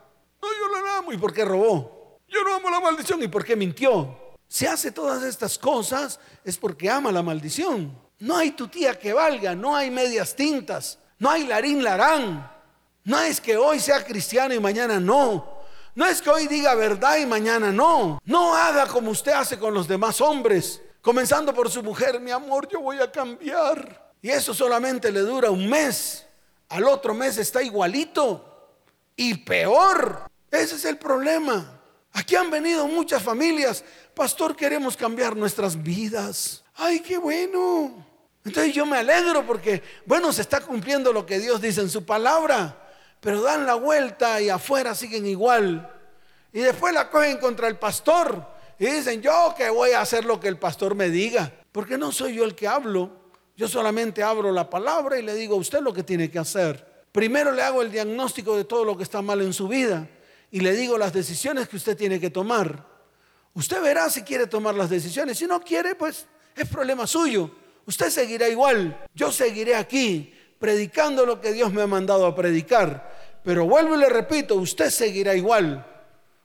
No, 0.43 0.49
yo 0.49 0.83
la 0.83 0.99
amo. 0.99 1.13
¿Y 1.13 1.17
por 1.17 1.33
qué 1.33 1.45
robó? 1.45 2.19
Yo 2.29 2.43
no 2.43 2.55
amo 2.55 2.69
la 2.69 2.81
maldición. 2.81 3.23
¿Y 3.23 3.29
por 3.29 3.45
qué 3.45 3.55
mintió? 3.55 4.17
Si 4.49 4.67
hace 4.67 4.91
todas 4.91 5.23
estas 5.23 5.59
cosas 5.59 6.19
es 6.43 6.57
porque 6.57 6.91
ama 6.91 7.13
la 7.13 7.23
maldición. 7.23 7.97
No 8.19 8.37
hay 8.37 8.51
tu 8.51 8.67
tía 8.67 8.99
que 8.99 9.13
valga, 9.13 9.55
no 9.55 9.77
hay 9.77 9.91
medias 9.91 10.35
tintas, 10.35 10.99
no 11.19 11.31
hay 11.31 11.47
larín 11.47 11.85
larán. 11.85 12.51
No 13.05 13.21
es 13.21 13.41
que 13.41 13.57
hoy 13.57 13.79
sea 13.79 14.05
cristiano 14.05 14.53
y 14.53 14.59
mañana 14.59 14.99
no. 14.99 15.59
No 15.95 16.07
es 16.07 16.21
que 16.21 16.31
hoy 16.31 16.47
diga 16.47 16.75
verdad 16.75 17.17
y 17.19 17.27
mañana 17.27 17.71
no. 17.71 18.21
No 18.25 18.55
haga 18.55 18.87
como 18.87 19.11
usted 19.11 19.33
hace 19.33 19.59
con 19.59 19.73
los 19.73 19.87
demás 19.87 20.21
hombres. 20.21 20.83
Comenzando 21.01 21.55
por 21.55 21.71
su 21.71 21.83
mujer, 21.83 22.21
mi 22.21 22.31
amor, 22.31 22.69
yo 22.69 22.81
voy 22.81 22.99
a 22.99 23.11
cambiar. 23.11 24.13
Y 24.21 24.31
eso 24.31 24.53
solamente 24.53 25.13
le 25.13 25.21
dura 25.21 25.51
un 25.51 25.69
mes. 25.69 26.28
Al 26.69 26.85
otro 26.85 27.15
mes 27.15 27.39
está 27.39 27.63
igualito. 27.63 28.45
Y 29.17 29.35
peor. 29.39 30.31
Ese 30.51 30.77
es 30.77 30.85
el 30.85 30.99
problema. 30.99 31.81
Aquí 32.13 32.37
han 32.37 32.51
venido 32.51 32.87
muchas 32.87 33.23
familias. 33.23 33.85
Pastor, 34.15 34.57
queremos 34.57 34.97
cambiar 34.97 35.37
nuestras 35.37 35.81
vidas. 35.81 36.65
Ay, 36.75 37.01
qué 37.01 37.19
bueno. 37.19 38.07
Entonces 38.45 38.75
yo 38.75 38.87
me 38.87 38.99
alegro 38.99 39.47
porque, 39.47 39.83
bueno, 40.07 40.33
se 40.33 40.43
está 40.43 40.61
cumpliendo 40.61 41.13
lo 41.13 41.27
que 41.27 41.39
Dios 41.39 41.61
dice 41.61 41.81
en 41.81 41.91
su 41.91 42.05
palabra. 42.05 42.77
Pero 43.21 43.43
dan 43.43 43.67
la 43.67 43.75
vuelta 43.75 44.41
y 44.41 44.49
afuera 44.49 44.95
siguen 44.95 45.27
igual. 45.27 45.93
Y 46.53 46.61
después 46.61 46.95
la 46.95 47.11
cogen 47.11 47.39
contra 47.39 47.69
el 47.69 47.79
pastor. 47.79 48.47
Y 48.79 48.87
dicen, 48.87 49.21
yo 49.21 49.55
que 49.57 49.69
voy 49.71 49.91
a 49.91 50.01
hacer 50.01 50.25
lo 50.25 50.39
que 50.39 50.49
el 50.49 50.59
pastor 50.59 50.95
me 50.95 51.11
diga. 51.11 51.53
Porque 51.73 51.99
no 51.99 52.13
soy 52.13 52.37
yo 52.37 52.45
el 52.45 52.55
que 52.55 52.69
hablo. 52.69 53.11
Yo 53.59 53.67
solamente 53.67 54.23
abro 54.23 54.53
la 54.53 54.71
palabra 54.71 55.19
y 55.19 55.23
le 55.23 55.35
digo 55.35 55.57
a 55.57 55.59
usted 55.59 55.81
lo 55.81 55.93
que 55.93 56.05
tiene 56.05 56.31
que 56.31 56.39
hacer. 56.39 56.87
Primero 57.11 57.51
le 57.51 57.61
hago 57.61 57.83
el 57.83 57.91
diagnóstico 57.91 58.57
de 58.57 58.63
todo 58.63 58.85
lo 58.85 58.97
que 58.97 59.03
está 59.03 59.21
mal 59.21 59.43
en 59.43 59.53
su 59.53 59.67
vida 59.67 60.09
y 60.53 60.61
le 60.61 60.73
digo 60.75 60.97
las 60.97 61.13
decisiones 61.13 61.69
que 61.69 61.75
usted 61.75 61.97
tiene 61.97 62.21
que 62.21 62.31
tomar. 62.31 62.87
Usted 63.55 63.83
verá 63.83 64.09
si 64.11 64.23
quiere 64.23 64.47
tomar 64.47 64.77
las 64.77 64.89
decisiones. 64.89 65.39
Si 65.39 65.47
no 65.49 65.61
quiere, 65.61 65.97
pues 65.97 66.27
es 66.55 66.69
problema 66.69 67.05
suyo. 67.05 67.51
Usted 67.85 68.11
seguirá 68.11 68.49
igual. 68.49 68.97
Yo 69.13 69.33
seguiré 69.33 69.75
aquí 69.75 70.33
predicando 70.61 71.27
lo 71.27 71.41
que 71.41 71.53
Dios 71.53 71.73
me 71.73 71.83
ha 71.83 71.89
mandado 71.89 72.27
a 72.27 72.37
predicar. 72.37 73.41
Pero 73.43 73.67
vuelvo 73.67 73.97
y 73.97 73.99
le 73.99 74.09
repito, 74.09 74.55
usted 74.55 74.91
seguirá 74.91 75.35
igual. 75.35 75.85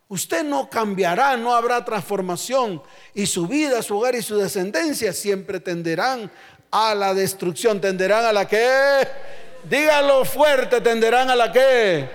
Usted 0.08 0.44
no 0.44 0.68
cambiará, 0.68 1.36
no 1.36 1.54
habrá 1.54 1.84
transformación 1.84 2.82
y 3.14 3.26
su 3.26 3.46
vida, 3.46 3.82
su 3.82 3.96
hogar 3.96 4.14
y 4.14 4.22
su 4.22 4.36
descendencia 4.36 5.12
siempre 5.12 5.60
tenderán 5.60 6.30
a 6.74 6.92
la 6.92 7.14
destrucción. 7.14 7.80
¿Tenderán 7.80 8.24
a 8.24 8.32
la 8.32 8.48
que? 8.48 9.06
Dígalo 9.62 10.24
fuerte, 10.24 10.80
tenderán 10.80 11.30
a 11.30 11.36
la 11.36 11.52
que? 11.52 12.08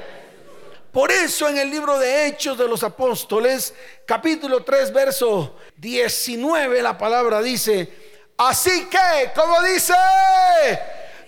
Por 0.91 1.11
eso 1.11 1.47
en 1.47 1.57
el 1.57 1.69
libro 1.69 1.97
de 1.97 2.27
Hechos 2.27 2.57
de 2.57 2.67
los 2.67 2.83
Apóstoles, 2.83 3.73
capítulo 4.05 4.63
3, 4.63 4.91
verso 4.91 5.55
19, 5.77 6.81
la 6.81 6.97
palabra 6.97 7.41
dice, 7.41 7.89
así 8.37 8.89
que, 8.89 9.31
como 9.33 9.61
dice, 9.61 9.93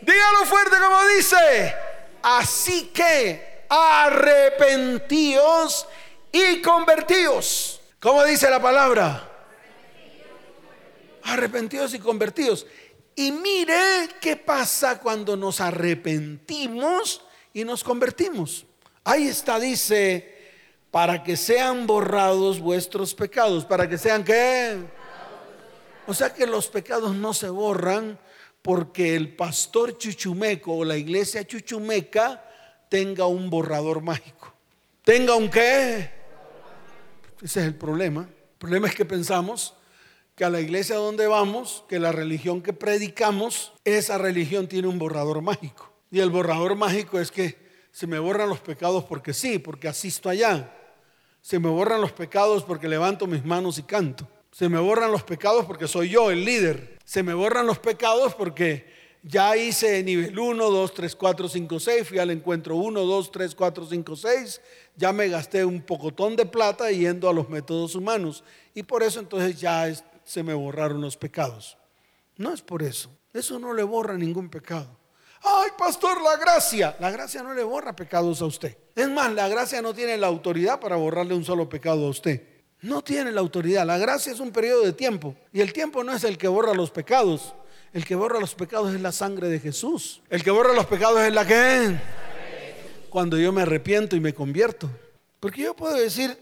dígalo 0.02 0.46
fuerte 0.46 0.76
como 0.78 1.06
dice, 1.16 1.74
así 2.24 2.88
que 2.88 3.64
arrepentíos 3.70 5.88
y 6.34 6.62
convertíos. 6.62 7.80
¿Cómo 8.02 8.26
dice 8.26 8.50
la 8.50 8.62
palabra? 8.62 9.30
Arrepentidos 11.24 11.94
y 11.94 12.00
convertidos. 12.00 12.66
Y 13.16 13.32
mire 13.32 14.10
qué 14.20 14.36
pasa 14.36 15.00
cuando 15.00 15.36
nos 15.36 15.60
arrepentimos 15.60 17.22
y 17.54 17.64
nos 17.64 17.84
convertimos. 17.84 18.66
Ahí 19.04 19.28
está, 19.28 19.60
dice, 19.60 20.38
para 20.92 21.24
que 21.24 21.36
sean 21.36 21.88
borrados 21.88 22.60
vuestros 22.60 23.14
pecados. 23.14 23.66
¿Para 23.66 23.88
que 23.88 23.98
sean 23.98 24.24
qué? 24.24 24.78
O 26.08 26.14
sea 26.14 26.34
que 26.34 26.46
los 26.46 26.68
pecados 26.68 27.16
no 27.16 27.34
se 27.34 27.50
borran 27.50 28.20
porque 28.62 29.16
el 29.16 29.36
pastor 29.36 29.98
chuchumeco 29.98 30.78
o 30.78 30.86
la 30.86 30.98
iglesia 30.98 31.46
chuchumeca 31.46 32.44
tenga 32.90 33.26
un 33.26 33.50
borrador 33.50 34.02
mágico. 34.02 34.54
¿Tenga 35.04 35.36
un 35.36 35.50
qué? 35.50 36.12
Ese 37.42 37.62
es 37.62 37.66
el 37.66 37.76
problema. 37.76 38.22
El 38.22 38.58
problema 38.58 38.88
es 38.88 38.96
que 38.96 39.06
pensamos 39.06 39.74
que 40.36 40.46
a 40.46 40.50
la 40.50 40.62
iglesia 40.62 40.96
donde 40.96 41.28
vamos, 41.28 41.84
que 41.88 42.00
la 42.00 42.12
religión 42.12 42.62
que 42.62 42.74
predicamos, 42.74 43.74
esa 43.84 44.18
religión 44.18 44.68
tiene 44.68 44.88
un 44.88 45.00
borrador 45.00 45.42
mágico. 45.42 45.92
Y 46.12 46.20
el 46.20 46.30
borrador 46.30 46.76
mágico 46.76 47.20
es 47.20 47.32
que 47.32 47.58
se 47.92 48.08
me 48.08 48.20
borran 48.20 48.50
los 48.50 48.60
pecados 48.60 49.04
porque 49.04 49.34
sí, 49.34 49.60
porque 49.60 49.88
asisto 49.88 50.30
allá. 50.30 50.76
Se 51.42 51.60
me 51.60 51.70
borran 51.70 52.02
los 52.02 52.12
pecados 52.12 52.64
porque 52.64 52.88
levanto 52.88 53.28
mis 53.28 53.44
manos 53.44 53.78
y 53.78 53.84
canto. 53.84 54.28
Se 54.52 54.70
me 54.70 54.80
borran 54.80 55.12
los 55.12 55.24
pecados 55.24 55.66
porque 55.66 55.88
soy 55.88 56.10
yo 56.10 56.30
el 56.32 56.46
líder. 56.46 57.00
Se 57.06 57.24
me 57.24 57.34
borran 57.34 57.66
los 57.66 57.80
pecados 57.80 58.36
porque 58.36 58.86
ya 59.24 59.56
hice 59.56 60.04
nivel 60.04 60.38
1, 60.38 60.70
2, 60.70 60.94
3, 60.94 61.16
4, 61.16 61.50
5, 61.50 61.80
6. 61.80 62.08
Fui 62.08 62.20
al 62.20 62.32
encuentro 62.32 62.76
1, 62.76 63.02
2, 63.02 63.32
3, 63.32 63.56
4, 63.56 63.86
5, 63.86 64.16
6. 64.16 64.62
Ya 64.98 65.14
me 65.14 65.30
gasté 65.30 65.64
un 65.66 65.82
pocotón 65.82 66.36
de 66.36 66.46
plata 66.46 66.92
yendo 66.92 67.30
a 67.30 67.34
los 67.34 67.50
métodos 67.50 67.96
humanos. 67.96 68.44
Y 68.74 68.84
por 68.84 69.04
eso 69.04 69.20
entonces 69.20 69.60
ya 69.60 69.88
se 70.32 70.44
me 70.44 70.54
borraron 70.54 71.02
los 71.02 71.18
pecados. 71.18 71.78
No 72.38 72.54
es 72.54 72.62
por 72.62 72.84
eso. 72.84 73.10
Eso 73.34 73.60
no 73.60 73.74
le 73.74 73.84
borra 73.84 74.18
ningún 74.18 74.50
pecado. 74.50 74.98
Ay, 75.44 75.72
pastor, 75.78 76.22
la 76.22 76.38
gracia. 76.38 76.96
La 77.00 77.12
gracia 77.12 77.44
no 77.44 77.54
le 77.54 77.64
borra 77.64 77.94
pecados 77.96 78.42
a 78.42 78.46
usted. 78.46 78.78
Es 78.96 79.10
más, 79.10 79.34
la 79.34 79.50
gracia 79.50 79.82
no 79.82 79.94
tiene 79.94 80.18
la 80.18 80.28
autoridad 80.28 80.80
para 80.80 80.96
borrarle 80.96 81.34
un 81.34 81.44
solo 81.44 81.68
pecado 81.68 82.06
a 82.06 82.10
usted. 82.10 82.44
No 82.82 83.04
tiene 83.04 83.32
la 83.34 83.42
autoridad. 83.42 83.86
La 83.86 83.98
gracia 83.98 84.32
es 84.32 84.40
un 84.40 84.52
periodo 84.52 84.84
de 84.84 84.94
tiempo. 84.94 85.36
Y 85.52 85.60
el 85.60 85.74
tiempo 85.74 86.02
no 86.04 86.14
es 86.14 86.24
el 86.24 86.38
que 86.38 86.48
borra 86.48 86.74
los 86.74 86.92
pecados. 86.92 87.54
El 87.92 88.06
que 88.06 88.16
borra 88.16 88.40
los 88.40 88.56
pecados 88.56 88.94
es 88.94 89.02
la 89.02 89.12
sangre 89.12 89.50
de 89.50 89.60
Jesús. 89.60 90.22
El 90.30 90.44
que 90.44 90.52
borra 90.52 90.74
los 90.74 90.86
pecados 90.86 91.20
es 91.22 91.34
la 91.34 91.46
que... 91.46 92.00
Cuando 93.10 93.38
yo 93.38 93.52
me 93.52 93.64
arrepiento 93.64 94.16
y 94.16 94.22
me 94.22 94.34
convierto. 94.34 94.90
Porque 95.42 95.64
yo 95.64 95.76
puedo 95.76 95.96
decir, 95.96 96.38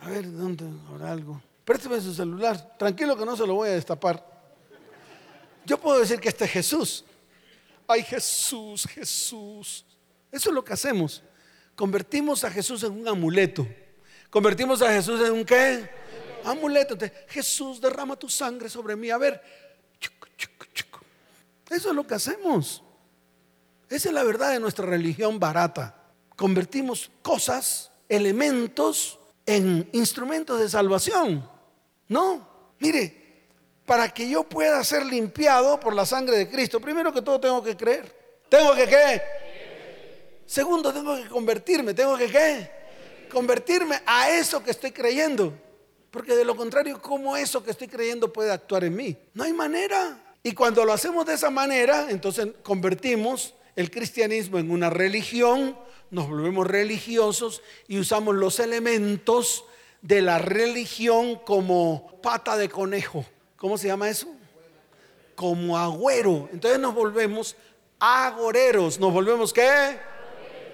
a 0.00 0.10
ver, 0.10 0.30
¿dónde 0.30 0.66
habrá 0.90 1.12
algo? 1.12 1.40
Présteme 1.64 2.00
su 2.00 2.14
celular. 2.14 2.76
Tranquilo 2.78 3.16
que 3.16 3.24
no 3.24 3.36
se 3.36 3.46
lo 3.46 3.54
voy 3.54 3.70
a 3.70 3.72
destapar. 3.72 4.26
Yo 5.64 5.78
puedo 5.78 6.00
decir 6.00 6.20
que 6.20 6.28
este 6.28 6.44
es 6.44 6.50
Jesús 6.50 7.04
ay 7.92 8.02
Jesús, 8.02 8.86
Jesús. 8.86 9.84
Eso 10.30 10.48
es 10.48 10.54
lo 10.54 10.64
que 10.64 10.72
hacemos. 10.72 11.22
Convertimos 11.76 12.44
a 12.44 12.50
Jesús 12.50 12.82
en 12.82 12.92
un 12.92 13.08
amuleto. 13.08 13.66
Convertimos 14.30 14.80
a 14.82 14.92
Jesús 14.92 15.20
en 15.20 15.32
un 15.32 15.44
qué? 15.44 15.88
Amuleto. 16.44 16.96
Jesús, 17.28 17.80
derrama 17.80 18.16
tu 18.16 18.28
sangre 18.28 18.68
sobre 18.68 18.96
mí. 18.96 19.10
A 19.10 19.18
ver. 19.18 19.42
Eso 21.70 21.90
es 21.90 21.94
lo 21.94 22.06
que 22.06 22.14
hacemos. 22.14 22.82
Esa 23.88 24.08
es 24.08 24.14
la 24.14 24.24
verdad 24.24 24.52
de 24.52 24.60
nuestra 24.60 24.86
religión 24.86 25.38
barata. 25.38 25.96
Convertimos 26.36 27.10
cosas, 27.20 27.90
elementos, 28.08 29.18
en 29.44 29.88
instrumentos 29.92 30.58
de 30.60 30.68
salvación. 30.68 31.48
No, 32.08 32.48
mire, 32.78 33.22
para 33.86 34.08
que 34.08 34.28
yo 34.28 34.44
pueda 34.44 34.82
ser 34.84 35.04
limpiado 35.04 35.78
por 35.80 35.94
la 35.94 36.06
sangre 36.06 36.36
de 36.36 36.48
Cristo, 36.48 36.80
primero 36.80 37.12
que 37.12 37.22
todo 37.22 37.40
tengo 37.40 37.62
que 37.62 37.76
creer. 37.76 38.22
¿Tengo 38.48 38.74
que 38.74 38.86
qué? 38.86 39.22
Segundo, 40.46 40.92
tengo 40.92 41.16
que 41.16 41.28
convertirme. 41.28 41.94
¿Tengo 41.94 42.16
que 42.16 42.28
qué? 42.28 42.70
Convertirme 43.30 44.00
a 44.04 44.30
eso 44.30 44.62
que 44.62 44.70
estoy 44.70 44.92
creyendo. 44.92 45.54
Porque 46.10 46.36
de 46.36 46.44
lo 46.44 46.54
contrario, 46.54 47.00
¿cómo 47.00 47.36
eso 47.36 47.64
que 47.64 47.70
estoy 47.70 47.88
creyendo 47.88 48.30
puede 48.30 48.52
actuar 48.52 48.84
en 48.84 48.94
mí? 48.94 49.16
No 49.32 49.44
hay 49.44 49.54
manera. 49.54 50.18
Y 50.42 50.52
cuando 50.52 50.84
lo 50.84 50.92
hacemos 50.92 51.24
de 51.24 51.34
esa 51.34 51.48
manera, 51.48 52.08
entonces 52.10 52.48
convertimos 52.62 53.54
el 53.76 53.90
cristianismo 53.90 54.58
en 54.58 54.70
una 54.70 54.90
religión, 54.90 55.78
nos 56.10 56.28
volvemos 56.28 56.66
religiosos 56.66 57.62
y 57.88 57.98
usamos 57.98 58.34
los 58.34 58.60
elementos 58.60 59.64
de 60.02 60.20
la 60.20 60.38
religión 60.38 61.36
como 61.36 62.20
pata 62.20 62.56
de 62.56 62.68
conejo 62.68 63.24
¿Cómo 63.62 63.78
se 63.78 63.86
llama 63.86 64.08
eso? 64.08 64.26
Como 65.36 65.78
agüero. 65.78 66.48
Entonces 66.52 66.80
nos 66.80 66.92
volvemos 66.92 67.54
agoreros. 68.00 68.98
¿Nos 68.98 69.12
volvemos 69.12 69.52
qué? 69.52 70.00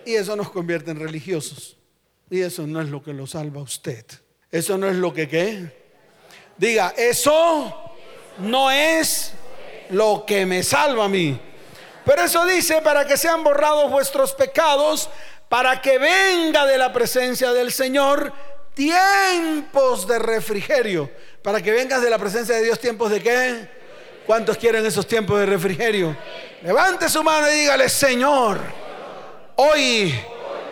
Y 0.06 0.14
eso 0.14 0.34
nos 0.34 0.50
convierte 0.50 0.92
en 0.92 0.98
religiosos. 0.98 1.76
Y 2.30 2.40
eso 2.40 2.66
no 2.66 2.80
es 2.80 2.88
lo 2.88 3.02
que 3.02 3.12
lo 3.12 3.26
salva 3.26 3.60
a 3.60 3.64
usted. 3.64 4.06
Eso 4.50 4.78
no 4.78 4.88
es 4.88 4.96
lo 4.96 5.12
que 5.12 5.28
qué. 5.28 5.70
Diga, 6.56 6.94
eso 6.96 7.74
no 8.38 8.70
es 8.70 9.34
lo 9.90 10.24
que 10.26 10.46
me 10.46 10.62
salva 10.62 11.04
a 11.04 11.08
mí. 11.10 11.38
Pero 12.06 12.22
eso 12.22 12.46
dice 12.46 12.80
para 12.80 13.06
que 13.06 13.18
sean 13.18 13.44
borrados 13.44 13.90
vuestros 13.90 14.32
pecados, 14.32 15.10
para 15.50 15.82
que 15.82 15.98
venga 15.98 16.64
de 16.64 16.78
la 16.78 16.90
presencia 16.90 17.52
del 17.52 17.70
Señor 17.70 18.32
tiempos 18.78 20.06
de 20.06 20.20
refrigerio. 20.20 21.10
Para 21.42 21.60
que 21.60 21.72
vengas 21.72 22.00
de 22.00 22.08
la 22.08 22.16
presencia 22.16 22.54
de 22.54 22.62
Dios, 22.62 22.78
tiempos 22.78 23.10
de 23.10 23.20
qué? 23.20 23.68
¿Cuántos 24.24 24.56
quieren 24.56 24.86
esos 24.86 25.04
tiempos 25.04 25.40
de 25.40 25.46
refrigerio? 25.46 26.16
Levante 26.62 27.08
su 27.08 27.24
mano 27.24 27.50
y 27.50 27.54
dígale, 27.56 27.88
Señor, 27.88 28.60
hoy 29.56 30.14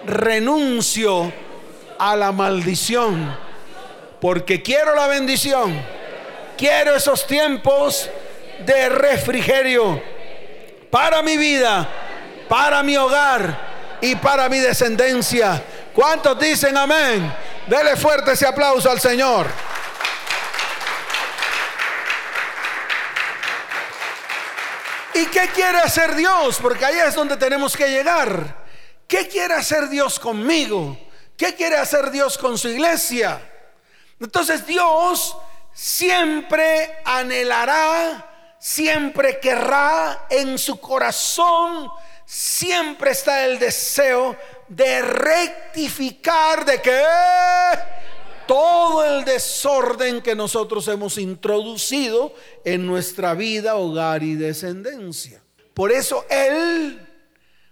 renuncio 0.05 1.33
a 1.99 2.15
la 2.15 2.31
maldición 2.31 3.37
porque 4.21 4.63
quiero 4.63 4.95
la 4.95 5.09
bendición. 5.09 5.77
Quiero 6.57 6.95
esos 6.95 7.27
tiempos 7.27 8.09
de 8.65 8.89
refrigerio 8.89 10.01
para 10.91 11.23
mi 11.23 11.37
vida, 11.37 11.89
para 12.49 12.85
mi 12.85 12.97
hogar 12.97 13.99
y 14.01 14.15
para 14.15 14.49
mi 14.49 14.61
descendencia. 14.61 15.61
¿Cuántos 15.97 16.39
dicen 16.39 16.77
amén? 16.77 17.35
Dele 17.67 17.97
fuerte 17.97 18.33
ese 18.33 18.47
aplauso 18.47 18.91
al 18.91 19.01
Señor. 19.01 19.47
¿Y 25.15 25.25
qué 25.25 25.49
quiere 25.55 25.79
hacer 25.79 26.15
Dios? 26.15 26.59
Porque 26.61 26.85
ahí 26.85 26.99
es 26.99 27.15
donde 27.15 27.39
tenemos 27.39 27.75
que 27.75 27.89
llegar. 27.89 28.67
¿Qué 29.09 29.27
quiere 29.27 29.55
hacer 29.55 29.89
Dios 29.89 30.21
conmigo? 30.21 30.99
¿Qué 31.35 31.55
quiere 31.55 31.79
hacer 31.79 32.11
Dios 32.11 32.37
con 32.37 32.59
su 32.59 32.69
iglesia? 32.69 33.41
Entonces 34.21 34.67
Dios 34.67 35.35
siempre 35.73 36.99
anhelará, 37.07 38.55
siempre 38.59 39.41
querrá 39.41 40.27
en 40.29 40.59
su 40.59 40.79
corazón, 40.79 41.91
siempre 42.27 43.13
está 43.13 43.47
el 43.47 43.59
deseo 43.59 44.37
de 44.69 45.03
rectificar 45.03 46.65
de 46.65 46.81
que 46.81 47.03
todo 48.47 49.05
el 49.05 49.25
desorden 49.25 50.23
que 50.23 50.35
nosotros 50.35 50.87
hemos 50.89 51.19
introducido 51.19 52.33
en 52.65 52.87
nuestra 52.87 53.35
vida, 53.35 53.77
hogar 53.77 54.23
y 54.23 54.35
descendencia. 54.35 55.43
Por 55.75 55.93
eso 55.93 56.25
Él 56.31 57.07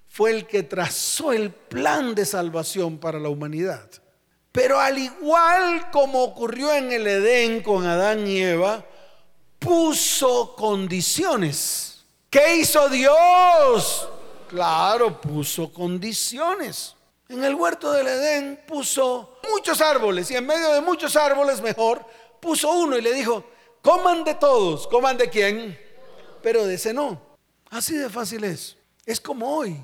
fue 0.09 0.33
el 0.33 0.46
que 0.46 0.62
trazó 0.62 1.33
el 1.33 1.50
plan 1.50 2.14
de 2.14 2.26
salvación 2.26 2.98
para 2.98 3.18
la 3.18 3.28
humanidad. 3.28 3.88
Pero 4.52 4.78
al 4.78 4.98
igual 4.98 5.90
como 5.90 6.22
ocurrió 6.22 6.72
en 6.72 6.92
el 6.92 7.07
Edén 7.07 7.62
con 7.62 7.87
Adán 7.87 8.26
y 8.26 8.40
Eva, 8.40 8.85
puso 9.59 10.54
condiciones. 10.54 12.04
¿Qué 12.30 12.57
hizo 12.57 12.88
Dios? 12.88 14.09
Claro, 14.48 15.20
puso 15.20 15.72
condiciones. 15.72 16.94
En 17.28 17.42
el 17.42 17.54
huerto 17.54 17.90
del 17.92 18.07
Edén 18.07 18.61
puso 18.66 19.38
muchos 19.50 19.80
árboles 19.80 20.30
y 20.30 20.37
en 20.37 20.46
medio 20.46 20.72
de 20.72 20.80
muchos 20.80 21.16
árboles 21.16 21.61
mejor 21.62 22.04
puso 22.40 22.70
uno 22.70 22.98
y 22.98 23.02
le 23.02 23.14
dijo, 23.14 23.44
coman 23.80 24.24
de 24.24 24.35
todos, 24.35 24.87
coman 24.88 25.16
de 25.16 25.30
quién, 25.30 25.78
pero 26.42 26.66
de 26.66 26.74
ese 26.74 26.92
no. 26.92 27.20
Así 27.70 27.94
de 27.96 28.11
fácil 28.11 28.44
es. 28.44 28.76
Es 29.07 29.20
como 29.20 29.57
hoy. 29.57 29.80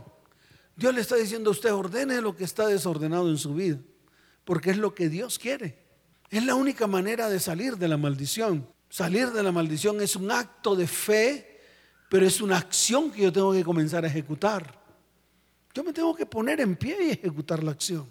Dios 0.76 0.94
le 0.94 1.00
está 1.00 1.16
diciendo 1.16 1.50
a 1.50 1.52
usted, 1.52 1.72
ordene 1.72 2.20
lo 2.20 2.36
que 2.36 2.44
está 2.44 2.66
desordenado 2.66 3.28
en 3.28 3.38
su 3.38 3.54
vida, 3.54 3.78
porque 4.44 4.70
es 4.70 4.76
lo 4.76 4.94
que 4.94 5.08
Dios 5.08 5.38
quiere. 5.38 5.78
Es 6.30 6.44
la 6.44 6.54
única 6.54 6.86
manera 6.86 7.28
de 7.28 7.40
salir 7.40 7.76
de 7.76 7.88
la 7.88 7.96
maldición. 7.96 8.66
Salir 8.88 9.30
de 9.32 9.42
la 9.42 9.52
maldición 9.52 10.00
es 10.00 10.16
un 10.16 10.30
acto 10.30 10.76
de 10.76 10.86
fe, 10.86 11.49
pero 12.10 12.26
es 12.26 12.40
una 12.40 12.58
acción 12.58 13.10
que 13.10 13.22
yo 13.22 13.32
tengo 13.32 13.52
que 13.52 13.62
comenzar 13.62 14.04
a 14.04 14.08
ejecutar. 14.08 14.78
Yo 15.72 15.84
me 15.84 15.92
tengo 15.92 16.12
que 16.14 16.26
poner 16.26 16.60
en 16.60 16.74
pie 16.74 16.96
y 17.00 17.10
ejecutar 17.10 17.62
la 17.62 17.70
acción, 17.70 18.04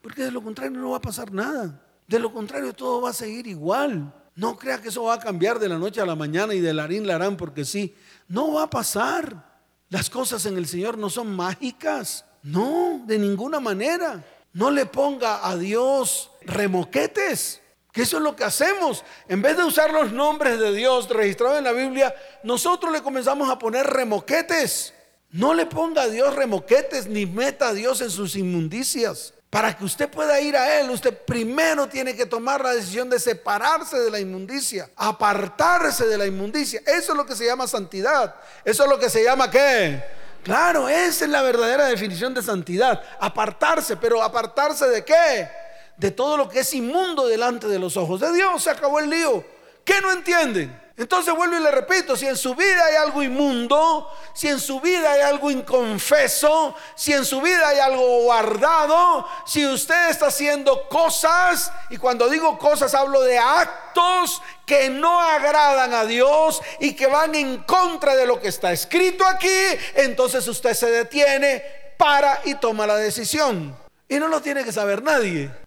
porque 0.00 0.24
de 0.24 0.32
lo 0.32 0.42
contrario 0.42 0.78
no 0.78 0.90
va 0.90 0.96
a 0.96 1.02
pasar 1.02 1.30
nada. 1.30 1.80
De 2.08 2.18
lo 2.18 2.32
contrario 2.32 2.72
todo 2.72 3.02
va 3.02 3.10
a 3.10 3.12
seguir 3.12 3.46
igual. 3.46 4.12
No 4.34 4.56
crea 4.56 4.80
que 4.80 4.88
eso 4.88 5.04
va 5.04 5.14
a 5.14 5.18
cambiar 5.18 5.58
de 5.58 5.68
la 5.68 5.78
noche 5.78 6.00
a 6.00 6.06
la 6.06 6.16
mañana 6.16 6.54
y 6.54 6.60
de 6.60 6.72
larín 6.72 7.06
larán 7.06 7.36
porque 7.36 7.66
sí. 7.66 7.94
No 8.26 8.54
va 8.54 8.64
a 8.64 8.70
pasar. 8.70 9.60
Las 9.90 10.08
cosas 10.08 10.46
en 10.46 10.56
el 10.56 10.66
Señor 10.66 10.96
no 10.96 11.10
son 11.10 11.36
mágicas. 11.36 12.24
No, 12.42 13.02
de 13.06 13.18
ninguna 13.18 13.60
manera. 13.60 14.24
No 14.54 14.70
le 14.70 14.86
ponga 14.86 15.46
a 15.46 15.58
Dios 15.58 16.30
remoquetes. 16.40 17.61
Que 17.92 18.02
eso 18.02 18.16
es 18.16 18.22
lo 18.22 18.34
que 18.34 18.44
hacemos. 18.44 19.04
En 19.28 19.42
vez 19.42 19.56
de 19.56 19.64
usar 19.64 19.92
los 19.92 20.12
nombres 20.12 20.58
de 20.58 20.72
Dios 20.72 21.10
registrados 21.10 21.58
en 21.58 21.64
la 21.64 21.72
Biblia, 21.72 22.14
nosotros 22.42 22.90
le 22.90 23.02
comenzamos 23.02 23.50
a 23.50 23.58
poner 23.58 23.86
remoquetes. 23.86 24.94
No 25.30 25.52
le 25.52 25.66
ponga 25.66 26.02
a 26.02 26.08
Dios 26.08 26.34
remoquetes 26.34 27.06
ni 27.06 27.26
meta 27.26 27.68
a 27.68 27.72
Dios 27.74 28.00
en 28.00 28.10
sus 28.10 28.34
inmundicias. 28.34 29.34
Para 29.50 29.76
que 29.76 29.84
usted 29.84 30.08
pueda 30.08 30.40
ir 30.40 30.56
a 30.56 30.80
Él, 30.80 30.88
usted 30.88 31.14
primero 31.26 31.86
tiene 31.86 32.16
que 32.16 32.24
tomar 32.24 32.62
la 32.62 32.70
decisión 32.70 33.10
de 33.10 33.20
separarse 33.20 34.00
de 34.00 34.10
la 34.10 34.18
inmundicia, 34.18 34.88
apartarse 34.96 36.06
de 36.06 36.16
la 36.16 36.24
inmundicia. 36.24 36.80
Eso 36.86 37.12
es 37.12 37.18
lo 37.18 37.26
que 37.26 37.36
se 37.36 37.44
llama 37.44 37.66
santidad. 37.66 38.34
Eso 38.64 38.84
es 38.84 38.88
lo 38.88 38.98
que 38.98 39.10
se 39.10 39.22
llama 39.22 39.50
qué? 39.50 40.02
Claro, 40.42 40.88
esa 40.88 41.26
es 41.26 41.30
la 41.30 41.42
verdadera 41.42 41.84
definición 41.84 42.32
de 42.32 42.42
santidad. 42.42 43.02
Apartarse, 43.20 43.98
pero 43.98 44.22
apartarse 44.22 44.88
de 44.88 45.04
qué? 45.04 45.50
De 46.02 46.10
todo 46.10 46.36
lo 46.36 46.48
que 46.48 46.60
es 46.60 46.74
inmundo 46.74 47.28
delante 47.28 47.68
de 47.68 47.78
los 47.78 47.96
ojos 47.96 48.18
de 48.18 48.32
Dios. 48.32 48.64
Se 48.64 48.70
acabó 48.70 48.98
el 48.98 49.08
lío. 49.08 49.44
¿Qué 49.84 50.00
no 50.00 50.10
entienden? 50.10 50.82
Entonces 50.96 51.32
vuelvo 51.32 51.56
y 51.56 51.62
le 51.62 51.70
repito, 51.70 52.16
si 52.16 52.26
en 52.26 52.36
su 52.36 52.56
vida 52.56 52.84
hay 52.84 52.96
algo 52.96 53.22
inmundo, 53.22 54.10
si 54.34 54.48
en 54.48 54.58
su 54.58 54.80
vida 54.80 55.12
hay 55.12 55.20
algo 55.20 55.50
inconfeso, 55.50 56.74
si 56.96 57.12
en 57.12 57.24
su 57.24 57.40
vida 57.40 57.68
hay 57.68 57.78
algo 57.78 58.24
guardado, 58.24 59.26
si 59.46 59.64
usted 59.64 60.10
está 60.10 60.26
haciendo 60.26 60.88
cosas, 60.88 61.72
y 61.88 61.98
cuando 61.98 62.28
digo 62.28 62.58
cosas 62.58 62.94
hablo 62.94 63.22
de 63.22 63.38
actos 63.38 64.42
que 64.66 64.90
no 64.90 65.20
agradan 65.20 65.94
a 65.94 66.04
Dios 66.04 66.60
y 66.80 66.94
que 66.94 67.06
van 67.06 67.36
en 67.36 67.58
contra 67.62 68.16
de 68.16 68.26
lo 68.26 68.40
que 68.40 68.48
está 68.48 68.72
escrito 68.72 69.24
aquí, 69.24 69.78
entonces 69.94 70.46
usted 70.48 70.74
se 70.74 70.90
detiene, 70.90 71.64
para 71.96 72.40
y 72.44 72.56
toma 72.56 72.84
la 72.86 72.96
decisión. 72.96 73.76
Y 74.08 74.16
no 74.16 74.26
lo 74.26 74.42
tiene 74.42 74.64
que 74.64 74.72
saber 74.72 75.02
nadie. 75.04 75.61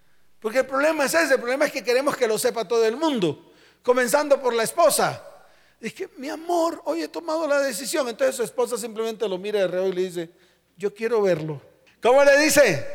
Porque 0.45 0.59
el 0.59 0.67
problema 0.67 1.05
es 1.05 1.13
ese, 1.15 1.33
el 1.33 1.39
problema 1.39 1.65
es 1.65 1.71
que 1.71 1.83
queremos 1.83 2.15
que 2.15 2.27
lo 2.27 2.37
sepa 2.37 2.67
todo 2.67 2.85
el 2.85 2.97
mundo 2.97 3.51
comenzando 3.81 4.39
por 4.39 4.53
la 4.53 4.61
esposa. 4.61 5.19
Dije, 5.79 6.07
mi 6.17 6.29
amor, 6.29 6.83
hoy 6.85 7.01
he 7.01 7.07
tomado 7.07 7.47
la 7.47 7.59
decisión. 7.59 8.07
Entonces 8.07 8.35
su 8.35 8.43
esposa 8.43 8.77
simplemente 8.77 9.27
lo 9.27 9.39
mira 9.39 9.61
de 9.61 9.67
reo 9.67 9.87
y 9.87 9.93
le 9.93 10.01
dice, 10.03 10.29
yo 10.77 10.93
quiero 10.93 11.23
verlo. 11.23 11.59
¿Cómo 11.99 12.23
le 12.23 12.39
dice? 12.39 12.85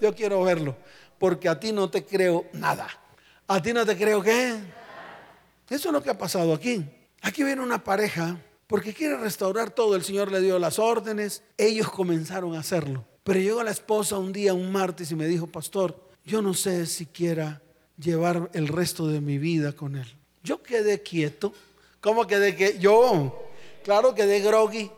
Yo 0.00 0.14
quiero 0.14 0.42
verlo, 0.42 0.74
porque 1.18 1.50
a 1.50 1.60
ti 1.60 1.70
no 1.70 1.90
te 1.90 2.02
creo 2.02 2.46
nada. 2.54 2.88
¿A 3.46 3.60
ti 3.60 3.74
no 3.74 3.84
te 3.84 3.94
creo 3.94 4.22
qué? 4.22 4.58
Eso 5.68 5.88
es 5.90 5.92
lo 5.92 6.02
que 6.02 6.08
ha 6.08 6.16
pasado 6.16 6.54
aquí. 6.54 6.82
Aquí 7.20 7.44
viene 7.44 7.60
una 7.60 7.84
pareja 7.84 8.38
porque 8.66 8.94
quiere 8.94 9.18
restaurar 9.18 9.68
todo. 9.68 9.96
El 9.96 10.02
Señor 10.02 10.32
le 10.32 10.40
dio 10.40 10.58
las 10.58 10.78
órdenes. 10.78 11.42
Ellos 11.58 11.90
comenzaron 11.90 12.56
a 12.56 12.60
hacerlo. 12.60 13.04
Pero 13.22 13.38
llegó 13.38 13.62
la 13.62 13.70
esposa 13.70 14.16
un 14.16 14.32
día, 14.32 14.54
un 14.54 14.72
martes, 14.72 15.10
y 15.10 15.14
me 15.14 15.26
dijo, 15.26 15.46
pastor, 15.46 16.01
yo 16.24 16.42
no 16.42 16.54
sé 16.54 16.86
si 16.86 17.06
quiera 17.06 17.62
llevar 17.98 18.50
el 18.54 18.68
resto 18.68 19.06
de 19.08 19.20
mi 19.20 19.38
vida 19.38 19.72
con 19.72 19.96
Él. 19.96 20.06
Yo 20.42 20.62
quedé 20.62 21.02
quieto. 21.02 21.52
¿Cómo 22.00 22.26
quedé 22.26 22.56
que 22.56 22.78
yo? 22.78 23.48
Claro, 23.84 24.14
quedé 24.14 24.40
groggy. 24.40 24.90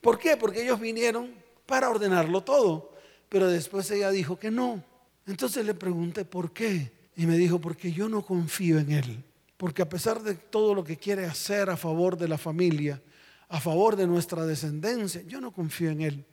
¿Por 0.00 0.18
qué? 0.18 0.36
Porque 0.36 0.62
ellos 0.62 0.80
vinieron 0.80 1.32
para 1.66 1.90
ordenarlo 1.90 2.42
todo. 2.42 2.92
Pero 3.28 3.48
después 3.48 3.90
ella 3.90 4.10
dijo 4.10 4.38
que 4.38 4.50
no. 4.50 4.84
Entonces 5.26 5.64
le 5.64 5.74
pregunté 5.74 6.24
por 6.24 6.52
qué. 6.52 6.92
Y 7.16 7.26
me 7.26 7.36
dijo, 7.36 7.60
porque 7.60 7.92
yo 7.92 8.08
no 8.08 8.22
confío 8.22 8.78
en 8.78 8.92
Él. 8.92 9.24
Porque 9.56 9.82
a 9.82 9.88
pesar 9.88 10.22
de 10.22 10.34
todo 10.34 10.74
lo 10.74 10.84
que 10.84 10.96
quiere 10.96 11.24
hacer 11.26 11.70
a 11.70 11.76
favor 11.76 12.16
de 12.16 12.28
la 12.28 12.38
familia, 12.38 13.00
a 13.48 13.60
favor 13.60 13.96
de 13.96 14.06
nuestra 14.06 14.44
descendencia, 14.44 15.22
yo 15.22 15.40
no 15.40 15.52
confío 15.52 15.90
en 15.90 16.00
Él. 16.02 16.24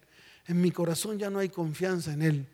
En 0.47 0.59
mi 0.59 0.71
corazón 0.71 1.17
ya 1.17 1.29
no 1.29 1.39
hay 1.39 1.49
confianza 1.49 2.13
en 2.13 2.21
Él. 2.23 2.47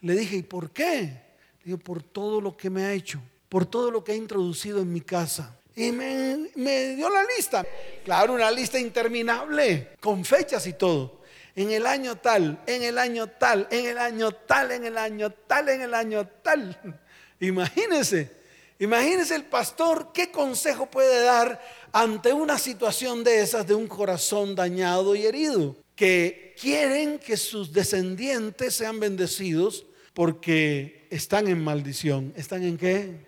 Le 0.00 0.14
dije, 0.14 0.36
¿y 0.36 0.42
por 0.42 0.70
qué? 0.70 1.23
Digo, 1.64 1.78
por 1.78 2.02
todo 2.02 2.40
lo 2.42 2.56
que 2.56 2.68
me 2.68 2.84
ha 2.84 2.92
hecho, 2.92 3.20
por 3.48 3.64
todo 3.64 3.90
lo 3.90 4.04
que 4.04 4.12
ha 4.12 4.16
introducido 4.16 4.80
en 4.80 4.92
mi 4.92 5.00
casa. 5.00 5.56
Y 5.74 5.90
me, 5.92 6.50
me 6.56 6.94
dio 6.94 7.08
la 7.08 7.24
lista. 7.36 7.64
Claro, 8.04 8.34
una 8.34 8.50
lista 8.50 8.78
interminable, 8.78 9.92
con 9.98 10.24
fechas 10.24 10.66
y 10.66 10.74
todo. 10.74 11.22
En 11.56 11.70
el 11.70 11.86
año 11.86 12.16
tal, 12.16 12.62
en 12.66 12.82
el 12.82 12.98
año 12.98 13.28
tal, 13.28 13.66
en 13.70 13.86
el 13.86 13.98
año 13.98 14.32
tal, 14.32 14.72
en 14.72 14.84
el 14.84 14.98
año 14.98 15.30
tal, 15.30 15.68
en 15.70 15.80
el 15.80 15.94
año 15.94 16.28
tal. 16.42 17.00
Imagínense, 17.40 18.30
imagínense 18.78 19.34
el 19.34 19.44
pastor 19.44 20.10
qué 20.12 20.30
consejo 20.30 20.86
puede 20.86 21.22
dar 21.22 21.60
ante 21.92 22.32
una 22.32 22.58
situación 22.58 23.24
de 23.24 23.40
esas 23.42 23.66
de 23.66 23.74
un 23.74 23.86
corazón 23.86 24.54
dañado 24.54 25.14
y 25.14 25.26
herido, 25.26 25.76
que 25.96 26.54
quieren 26.60 27.18
que 27.18 27.36
sus 27.36 27.72
descendientes 27.72 28.74
sean 28.74 29.00
bendecidos 29.00 29.86
porque 30.14 31.03
están 31.14 31.46
en 31.46 31.62
maldición. 31.62 32.32
¿Están 32.36 32.64
en 32.64 32.76
qué? 32.76 33.24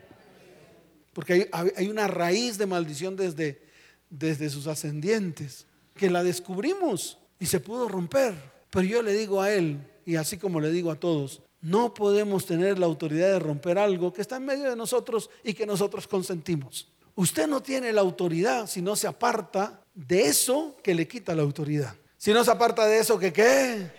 Porque 1.13 1.49
hay, 1.53 1.89
una 1.89 2.09
raíz 2.09 2.59
de 2.59 2.67
maldición 2.67 3.17
desde, 3.17 3.63
desde 4.11 4.51
sus 4.51 4.67
ascendientes, 4.67 5.67
que 5.95 6.11
la 6.11 6.25
descubrimos 6.25 7.19
y 7.39 7.47
se 7.47 7.61
pudo 7.61 7.89
romper. 7.89 8.35
Pero 8.71 8.87
yo 8.87 9.03
le 9.03 9.13
digo 9.13 9.41
a 9.41 9.53
él, 9.53 9.79
y 10.05 10.17
así 10.17 10.37
como 10.37 10.61
le 10.61 10.71
digo 10.71 10.91
a 10.91 11.01
todos, 11.01 11.43
no 11.61 11.95
podemos 11.95 12.45
tener 12.45 12.79
la 12.79 12.87
autoridad 12.87 13.29
de 13.29 13.39
romper 13.39 13.79
algo 13.79 14.13
que 14.13 14.21
está 14.21 14.37
en 14.37 14.47
medio 14.47 14.69
de 14.69 14.77
nosotros 14.77 15.31
y 15.45 15.55
que 15.55 15.65
nosotros 15.65 16.09
consentimos. 16.09 16.89
Usted 17.15 17.47
no 17.47 17.63
tiene 17.63 17.93
la 17.93 18.01
autoridad 18.01 18.67
si 18.67 18.83
no 18.83 18.97
se 18.97 19.07
aparta 19.07 19.81
de 19.95 20.27
eso 20.27 20.77
que 20.83 20.95
le 20.95 21.07
quita 21.07 21.35
la 21.35 21.43
autoridad. 21.43 21.95
Si 22.19 22.33
no 22.33 22.45
se 22.45 22.51
aparta 22.51 22.85
de 22.87 22.99
eso 22.99 23.19
qué. 23.19 23.91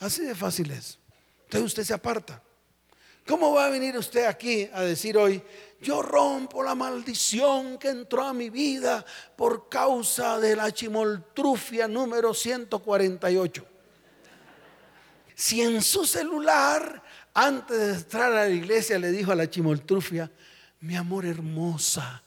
Así 0.00 0.22
de 0.22 0.34
fácil 0.34 0.72
es. 0.72 0.98
Entonces 1.52 1.72
usted 1.72 1.84
se 1.84 1.92
aparta. 1.92 2.42
¿Cómo 3.26 3.52
va 3.52 3.66
a 3.66 3.68
venir 3.68 3.94
usted 3.98 4.24
aquí 4.24 4.66
a 4.72 4.80
decir 4.80 5.18
hoy, 5.18 5.42
yo 5.82 6.00
rompo 6.00 6.62
la 6.62 6.74
maldición 6.74 7.76
que 7.76 7.90
entró 7.90 8.24
a 8.24 8.32
mi 8.32 8.48
vida 8.48 9.04
por 9.36 9.68
causa 9.68 10.40
de 10.40 10.56
la 10.56 10.72
chimoltrufia 10.72 11.86
número 11.86 12.32
148? 12.32 13.66
Si 15.34 15.60
en 15.60 15.82
su 15.82 16.06
celular, 16.06 17.02
antes 17.34 17.78
de 17.78 17.92
entrar 17.96 18.32
a 18.32 18.46
la 18.46 18.48
iglesia, 18.48 18.98
le 18.98 19.12
dijo 19.12 19.30
a 19.30 19.34
la 19.36 19.50
chimoltrufia, 19.50 20.32
mi 20.80 20.96
amor 20.96 21.26
hermosa, 21.26 22.22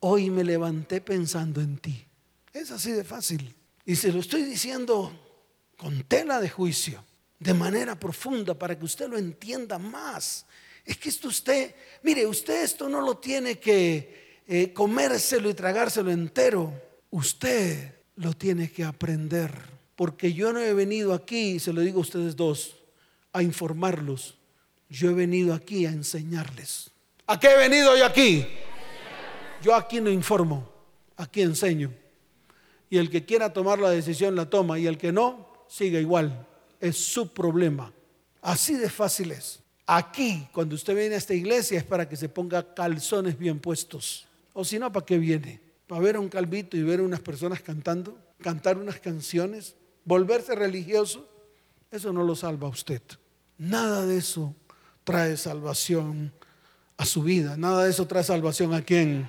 hoy 0.00 0.28
me 0.28 0.42
levanté 0.42 1.00
pensando 1.00 1.60
en 1.60 1.78
ti. 1.78 2.04
Es 2.52 2.72
así 2.72 2.90
de 2.90 3.04
fácil. 3.04 3.54
Y 3.84 3.94
se 3.94 4.10
lo 4.10 4.18
estoy 4.18 4.42
diciendo 4.42 5.12
con 5.76 6.02
tela 6.02 6.40
de 6.40 6.50
juicio 6.50 7.04
de 7.38 7.54
manera 7.54 7.98
profunda 7.98 8.54
para 8.54 8.78
que 8.78 8.84
usted 8.84 9.08
lo 9.08 9.18
entienda 9.18 9.78
más. 9.78 10.46
Es 10.84 10.96
que 10.96 11.08
esto 11.08 11.28
usted, 11.28 11.74
mire, 12.02 12.26
usted 12.26 12.62
esto 12.62 12.88
no 12.88 13.00
lo 13.00 13.18
tiene 13.18 13.58
que 13.58 14.42
eh, 14.46 14.72
comérselo 14.72 15.50
y 15.50 15.54
tragárselo 15.54 16.10
entero. 16.10 16.72
Usted 17.10 17.94
lo 18.16 18.32
tiene 18.32 18.70
que 18.70 18.84
aprender. 18.84 19.50
Porque 19.96 20.32
yo 20.32 20.52
no 20.52 20.60
he 20.60 20.74
venido 20.74 21.14
aquí, 21.14 21.58
se 21.58 21.72
lo 21.72 21.80
digo 21.80 21.98
a 21.98 22.02
ustedes 22.02 22.36
dos, 22.36 22.76
a 23.32 23.42
informarlos. 23.42 24.36
Yo 24.88 25.10
he 25.10 25.14
venido 25.14 25.54
aquí 25.54 25.86
a 25.86 25.90
enseñarles. 25.90 26.90
¿A 27.26 27.40
qué 27.40 27.48
he 27.48 27.56
venido 27.56 27.96
yo 27.96 28.06
aquí? 28.06 28.46
Yo 29.62 29.74
aquí 29.74 30.00
no 30.00 30.10
informo, 30.10 30.70
aquí 31.16 31.42
enseño. 31.42 31.92
Y 32.88 32.98
el 32.98 33.10
que 33.10 33.24
quiera 33.24 33.52
tomar 33.52 33.80
la 33.80 33.90
decisión 33.90 34.36
la 34.36 34.48
toma 34.48 34.78
y 34.78 34.86
el 34.86 34.96
que 34.98 35.10
no, 35.10 35.64
sigue 35.66 36.00
igual 36.00 36.46
es 36.80 36.96
su 36.96 37.32
problema. 37.32 37.92
Así 38.42 38.74
de 38.74 38.88
fácil 38.88 39.32
es. 39.32 39.60
Aquí, 39.86 40.48
cuando 40.52 40.74
usted 40.74 40.94
viene 40.94 41.14
a 41.14 41.18
esta 41.18 41.34
iglesia, 41.34 41.78
es 41.78 41.84
para 41.84 42.08
que 42.08 42.16
se 42.16 42.28
ponga 42.28 42.74
calzones 42.74 43.38
bien 43.38 43.60
puestos. 43.60 44.26
O 44.52 44.64
si 44.64 44.78
no, 44.78 44.92
¿para 44.92 45.06
qué 45.06 45.18
viene? 45.18 45.60
¿Para 45.86 46.00
ver 46.00 46.16
a 46.16 46.20
un 46.20 46.28
calvito 46.28 46.76
y 46.76 46.82
ver 46.82 47.00
a 47.00 47.04
unas 47.04 47.20
personas 47.20 47.60
cantando? 47.60 48.18
¿Cantar 48.40 48.78
unas 48.78 48.98
canciones? 48.98 49.76
¿Volverse 50.04 50.54
religioso? 50.54 51.28
Eso 51.90 52.12
no 52.12 52.24
lo 52.24 52.34
salva 52.34 52.66
a 52.66 52.70
usted. 52.70 53.00
Nada 53.58 54.04
de 54.04 54.18
eso 54.18 54.54
trae 55.04 55.36
salvación 55.36 56.32
a 56.96 57.04
su 57.04 57.22
vida. 57.22 57.56
Nada 57.56 57.84
de 57.84 57.90
eso 57.90 58.06
trae 58.06 58.24
salvación 58.24 58.74
a 58.74 58.82
quién. 58.82 59.28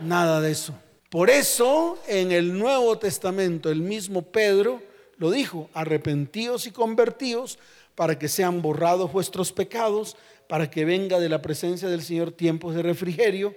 Nada 0.00 0.40
de 0.40 0.50
eso. 0.50 0.74
Por 1.10 1.30
eso, 1.30 1.98
en 2.08 2.32
el 2.32 2.58
Nuevo 2.58 2.98
Testamento, 2.98 3.70
el 3.70 3.82
mismo 3.82 4.22
Pedro 4.22 4.82
lo 5.22 5.30
dijo, 5.30 5.70
arrepentíos 5.72 6.66
y 6.66 6.72
convertíos 6.72 7.56
para 7.94 8.18
que 8.18 8.26
sean 8.26 8.60
borrados 8.60 9.12
vuestros 9.12 9.52
pecados, 9.52 10.16
para 10.48 10.68
que 10.68 10.84
venga 10.84 11.20
de 11.20 11.28
la 11.28 11.40
presencia 11.40 11.88
del 11.88 12.02
Señor 12.02 12.32
tiempos 12.32 12.74
de 12.74 12.82
refrigerio, 12.82 13.54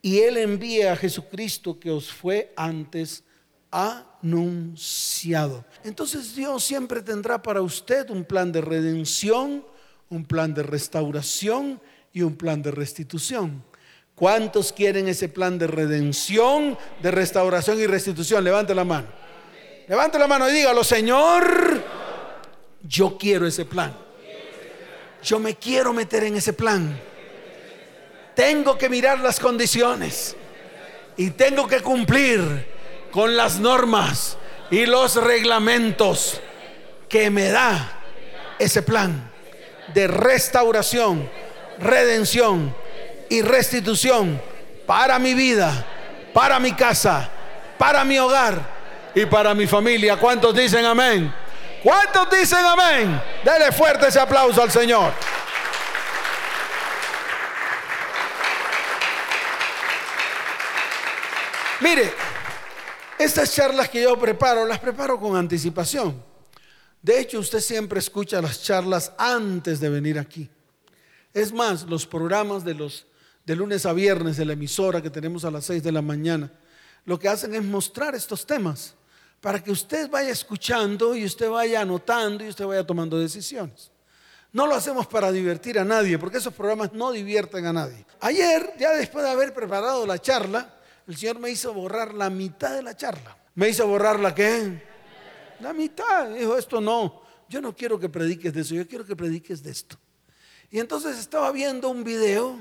y 0.00 0.20
Él 0.20 0.36
envíe 0.36 0.82
a 0.82 0.94
Jesucristo 0.94 1.80
que 1.80 1.90
os 1.90 2.12
fue 2.12 2.52
antes 2.54 3.24
anunciado. 3.72 5.64
Entonces 5.82 6.36
Dios 6.36 6.62
siempre 6.62 7.02
tendrá 7.02 7.42
para 7.42 7.62
usted 7.62 8.08
un 8.10 8.24
plan 8.24 8.52
de 8.52 8.60
redención, 8.60 9.64
un 10.10 10.24
plan 10.24 10.54
de 10.54 10.62
restauración 10.62 11.80
y 12.12 12.22
un 12.22 12.36
plan 12.36 12.62
de 12.62 12.70
restitución. 12.70 13.64
¿Cuántos 14.14 14.72
quieren 14.72 15.08
ese 15.08 15.28
plan 15.28 15.58
de 15.58 15.66
redención, 15.66 16.78
de 17.02 17.10
restauración 17.10 17.80
y 17.80 17.88
restitución? 17.88 18.44
Levante 18.44 18.72
la 18.72 18.84
mano. 18.84 19.27
Levante 19.88 20.18
la 20.18 20.26
mano 20.26 20.46
y 20.50 20.52
dígalo, 20.52 20.84
Señor, 20.84 21.82
yo 22.82 23.16
quiero 23.16 23.46
ese 23.46 23.64
plan. 23.64 23.96
Yo 25.22 25.38
me 25.38 25.54
quiero 25.54 25.94
meter 25.94 26.24
en 26.24 26.36
ese 26.36 26.52
plan. 26.52 27.00
Tengo 28.34 28.76
que 28.76 28.90
mirar 28.90 29.18
las 29.20 29.40
condiciones 29.40 30.36
y 31.16 31.30
tengo 31.30 31.66
que 31.66 31.80
cumplir 31.80 32.68
con 33.10 33.34
las 33.34 33.58
normas 33.58 34.36
y 34.70 34.84
los 34.84 35.16
reglamentos 35.16 36.38
que 37.08 37.30
me 37.30 37.50
da 37.50 38.02
ese 38.58 38.82
plan 38.82 39.32
de 39.94 40.06
restauración, 40.06 41.30
redención 41.78 42.76
y 43.30 43.40
restitución 43.40 44.38
para 44.86 45.18
mi 45.18 45.32
vida, 45.32 45.86
para 46.34 46.60
mi 46.60 46.74
casa, 46.74 47.30
para 47.78 48.04
mi 48.04 48.18
hogar 48.18 48.77
y 49.22 49.26
para 49.26 49.54
mi 49.54 49.66
familia. 49.66 50.16
¿Cuántos 50.16 50.54
dicen 50.54 50.84
amén? 50.84 51.32
¿Cuántos 51.82 52.30
dicen 52.30 52.64
amén? 52.64 53.20
Dele 53.44 53.72
fuerte 53.72 54.08
ese 54.08 54.20
aplauso 54.20 54.62
al 54.62 54.70
Señor. 54.70 55.12
Mire, 61.80 62.12
estas 63.18 63.54
charlas 63.54 63.88
que 63.88 64.02
yo 64.02 64.18
preparo, 64.18 64.66
las 64.66 64.78
preparo 64.78 65.18
con 65.18 65.36
anticipación. 65.36 66.22
De 67.00 67.20
hecho, 67.20 67.38
usted 67.38 67.60
siempre 67.60 68.00
escucha 68.00 68.42
las 68.42 68.62
charlas 68.62 69.12
antes 69.16 69.78
de 69.80 69.88
venir 69.88 70.18
aquí. 70.18 70.50
Es 71.32 71.52
más, 71.52 71.84
los 71.84 72.06
programas 72.06 72.64
de 72.64 72.74
los 72.74 73.06
de 73.44 73.56
lunes 73.56 73.86
a 73.86 73.94
viernes 73.94 74.36
de 74.36 74.44
la 74.44 74.52
emisora 74.52 75.00
que 75.00 75.08
tenemos 75.08 75.44
a 75.44 75.50
las 75.50 75.64
6 75.64 75.82
de 75.82 75.90
la 75.90 76.02
mañana, 76.02 76.52
lo 77.06 77.18
que 77.18 77.28
hacen 77.28 77.54
es 77.54 77.64
mostrar 77.64 78.14
estos 78.14 78.44
temas 78.44 78.94
para 79.40 79.62
que 79.62 79.70
usted 79.70 80.10
vaya 80.10 80.30
escuchando 80.30 81.14
y 81.14 81.24
usted 81.24 81.48
vaya 81.48 81.80
anotando 81.80 82.44
y 82.44 82.48
usted 82.48 82.66
vaya 82.66 82.86
tomando 82.86 83.18
decisiones. 83.18 83.90
No 84.52 84.66
lo 84.66 84.74
hacemos 84.74 85.06
para 85.06 85.30
divertir 85.30 85.78
a 85.78 85.84
nadie, 85.84 86.18
porque 86.18 86.38
esos 86.38 86.54
programas 86.54 86.92
no 86.92 87.12
divierten 87.12 87.66
a 87.66 87.72
nadie. 87.72 88.04
Ayer, 88.20 88.72
ya 88.78 88.92
después 88.94 89.24
de 89.24 89.30
haber 89.30 89.52
preparado 89.52 90.06
la 90.06 90.18
charla, 90.18 90.74
el 91.06 91.16
Señor 91.16 91.38
me 91.38 91.50
hizo 91.50 91.72
borrar 91.74 92.14
la 92.14 92.30
mitad 92.30 92.74
de 92.74 92.82
la 92.82 92.96
charla. 92.96 93.36
¿Me 93.54 93.68
hizo 93.68 93.86
borrar 93.86 94.18
la 94.18 94.34
qué? 94.34 94.82
La 95.60 95.72
mitad. 95.72 96.30
Dijo, 96.30 96.56
esto 96.56 96.80
no. 96.80 97.22
Yo 97.48 97.60
no 97.60 97.74
quiero 97.74 97.98
que 97.98 98.08
prediques 98.08 98.52
de 98.52 98.60
eso, 98.60 98.74
yo 98.74 98.86
quiero 98.86 99.04
que 99.04 99.16
prediques 99.16 99.62
de 99.62 99.70
esto. 99.70 99.96
Y 100.70 100.78
entonces 100.78 101.18
estaba 101.18 101.50
viendo 101.50 101.88
un 101.88 102.04
video 102.04 102.58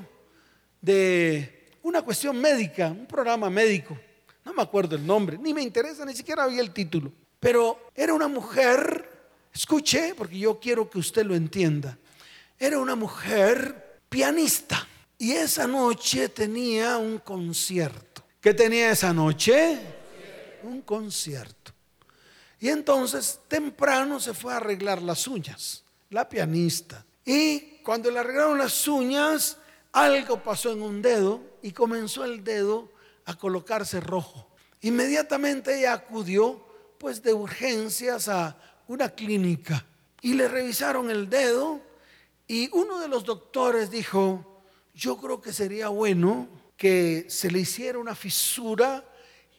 de 0.81 1.73
una 1.83 2.01
cuestión 2.01 2.39
médica, 2.39 2.87
un 2.87 3.05
programa 3.05 3.49
médico. 3.49 3.97
No 4.47 4.53
me 4.53 4.61
acuerdo 4.61 4.95
el 4.95 5.05
nombre, 5.05 5.37
ni 5.37 5.53
me 5.53 5.61
interesa, 5.61 6.05
ni 6.05 6.15
siquiera 6.15 6.45
había 6.45 6.61
el 6.61 6.71
título. 6.71 7.11
Pero 7.37 7.89
era 7.93 8.13
una 8.13 8.29
mujer, 8.29 9.09
escuche, 9.53 10.15
porque 10.15 10.39
yo 10.39 10.57
quiero 10.57 10.89
que 10.89 10.99
usted 10.99 11.25
lo 11.25 11.35
entienda. 11.35 11.97
Era 12.57 12.79
una 12.79 12.95
mujer 12.95 13.99
pianista 14.07 14.87
y 15.17 15.33
esa 15.33 15.67
noche 15.67 16.29
tenía 16.29 16.97
un 16.97 17.17
concierto. 17.17 18.23
¿Qué 18.39 18.53
tenía 18.53 18.89
esa 18.89 19.11
noche? 19.11 19.79
Un 20.63 20.81
concierto. 20.81 21.73
Y 22.57 22.69
entonces 22.69 23.41
temprano 23.49 24.17
se 24.21 24.33
fue 24.33 24.53
a 24.53 24.57
arreglar 24.57 25.01
las 25.01 25.27
uñas, 25.27 25.83
la 26.09 26.29
pianista. 26.29 27.05
Y 27.25 27.81
cuando 27.83 28.09
le 28.09 28.19
arreglaron 28.19 28.57
las 28.57 28.87
uñas, 28.87 29.57
algo 29.91 30.41
pasó 30.41 30.71
en 30.71 30.81
un 30.81 31.01
dedo 31.01 31.41
y 31.61 31.73
comenzó 31.73 32.23
el 32.23 32.45
dedo 32.45 32.95
a 33.27 33.35
colocarse 33.35 33.99
rojo. 33.99 34.49
Inmediatamente 34.81 35.77
ella 35.77 35.93
acudió 35.93 36.65
pues 36.97 37.21
de 37.21 37.33
urgencias 37.33 38.29
a 38.29 38.57
una 38.87 39.09
clínica 39.09 39.85
y 40.21 40.33
le 40.33 40.47
revisaron 40.47 41.11
el 41.11 41.29
dedo 41.29 41.81
y 42.47 42.69
uno 42.71 42.99
de 42.99 43.09
los 43.09 43.25
doctores 43.25 43.91
dijo, 43.91 44.63
yo 44.95 45.17
creo 45.17 45.41
que 45.41 45.51
sería 45.51 45.89
bueno 45.89 46.47
que 46.77 47.25
se 47.27 47.51
le 47.51 47.59
hiciera 47.59 47.99
una 47.99 48.15
fisura 48.15 49.03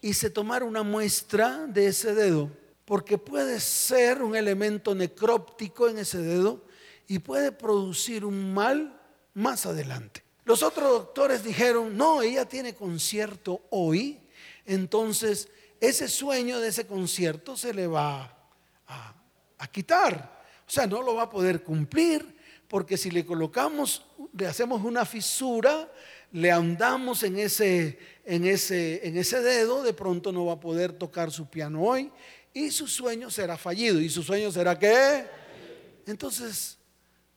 y 0.01 0.15
se 0.15 0.31
tomara 0.31 0.65
una 0.65 0.83
muestra 0.83 1.67
de 1.67 1.89
ese 1.89 2.15
dedo, 2.15 2.51
porque 2.87 3.19
puede 3.19 3.61
ser 3.61 4.23
un 4.23 4.35
elemento 4.35 4.95
necróptico 4.95 5.89
en 5.89 5.99
ese 5.99 6.19
dedo 6.19 6.65
y 7.07 7.19
puede 7.19 7.53
producir 7.53 8.25
un 8.25 8.55
mal 8.55 8.99
más 9.35 9.67
adelante. 9.67 10.28
Los 10.49 10.63
otros 10.63 10.89
doctores 10.89 11.45
dijeron, 11.45 11.95
no, 11.95 12.23
ella 12.23 12.47
tiene 12.47 12.75
concierto 12.75 13.67
hoy, 13.69 14.19
entonces 14.65 15.47
ese 15.79 16.09
sueño 16.09 16.59
de 16.59 16.69
ese 16.69 16.87
concierto 16.87 17.55
se 17.55 17.75
le 17.75 17.87
va 17.87 18.35
a, 18.87 19.15
quitar. 19.71 20.43
O 20.67 20.71
sea, 20.71 20.87
no 20.87 21.03
lo 21.03 21.17
va 21.17 21.25
a 21.25 21.29
poder 21.29 21.63
cumplir, 21.63 22.35
porque 22.67 22.97
si 22.97 23.11
le 23.11 23.27
colocamos, 23.27 24.07
le 24.33 24.47
hacemos 24.47 24.83
una 24.83 25.05
fisura, 25.05 25.93
le 26.33 26.51
andamos 26.51 27.25
en 27.25 27.39
ese, 27.39 27.99
en 28.25 28.47
ese, 28.47 29.07
en 29.07 29.19
ese 29.19 29.43
dedo, 29.43 29.83
de 29.83 29.93
pronto 29.93 30.33
no 30.33 30.47
va 30.47 30.55
a 30.55 30.61
poder 30.61 30.95
tocar 30.95 31.31
su 31.31 31.51
piano 31.51 31.83
hoy 31.83 32.11
y 32.55 32.71
su 32.71 32.89
sueño 32.89 33.29
será 33.29 33.59
fallido. 33.59 34.01
¿Y 34.01 34.09
su 34.09 34.23
sueño 34.23 34.51
será 34.51 34.79
qué? 34.79 35.27
Entonces, 36.07 36.79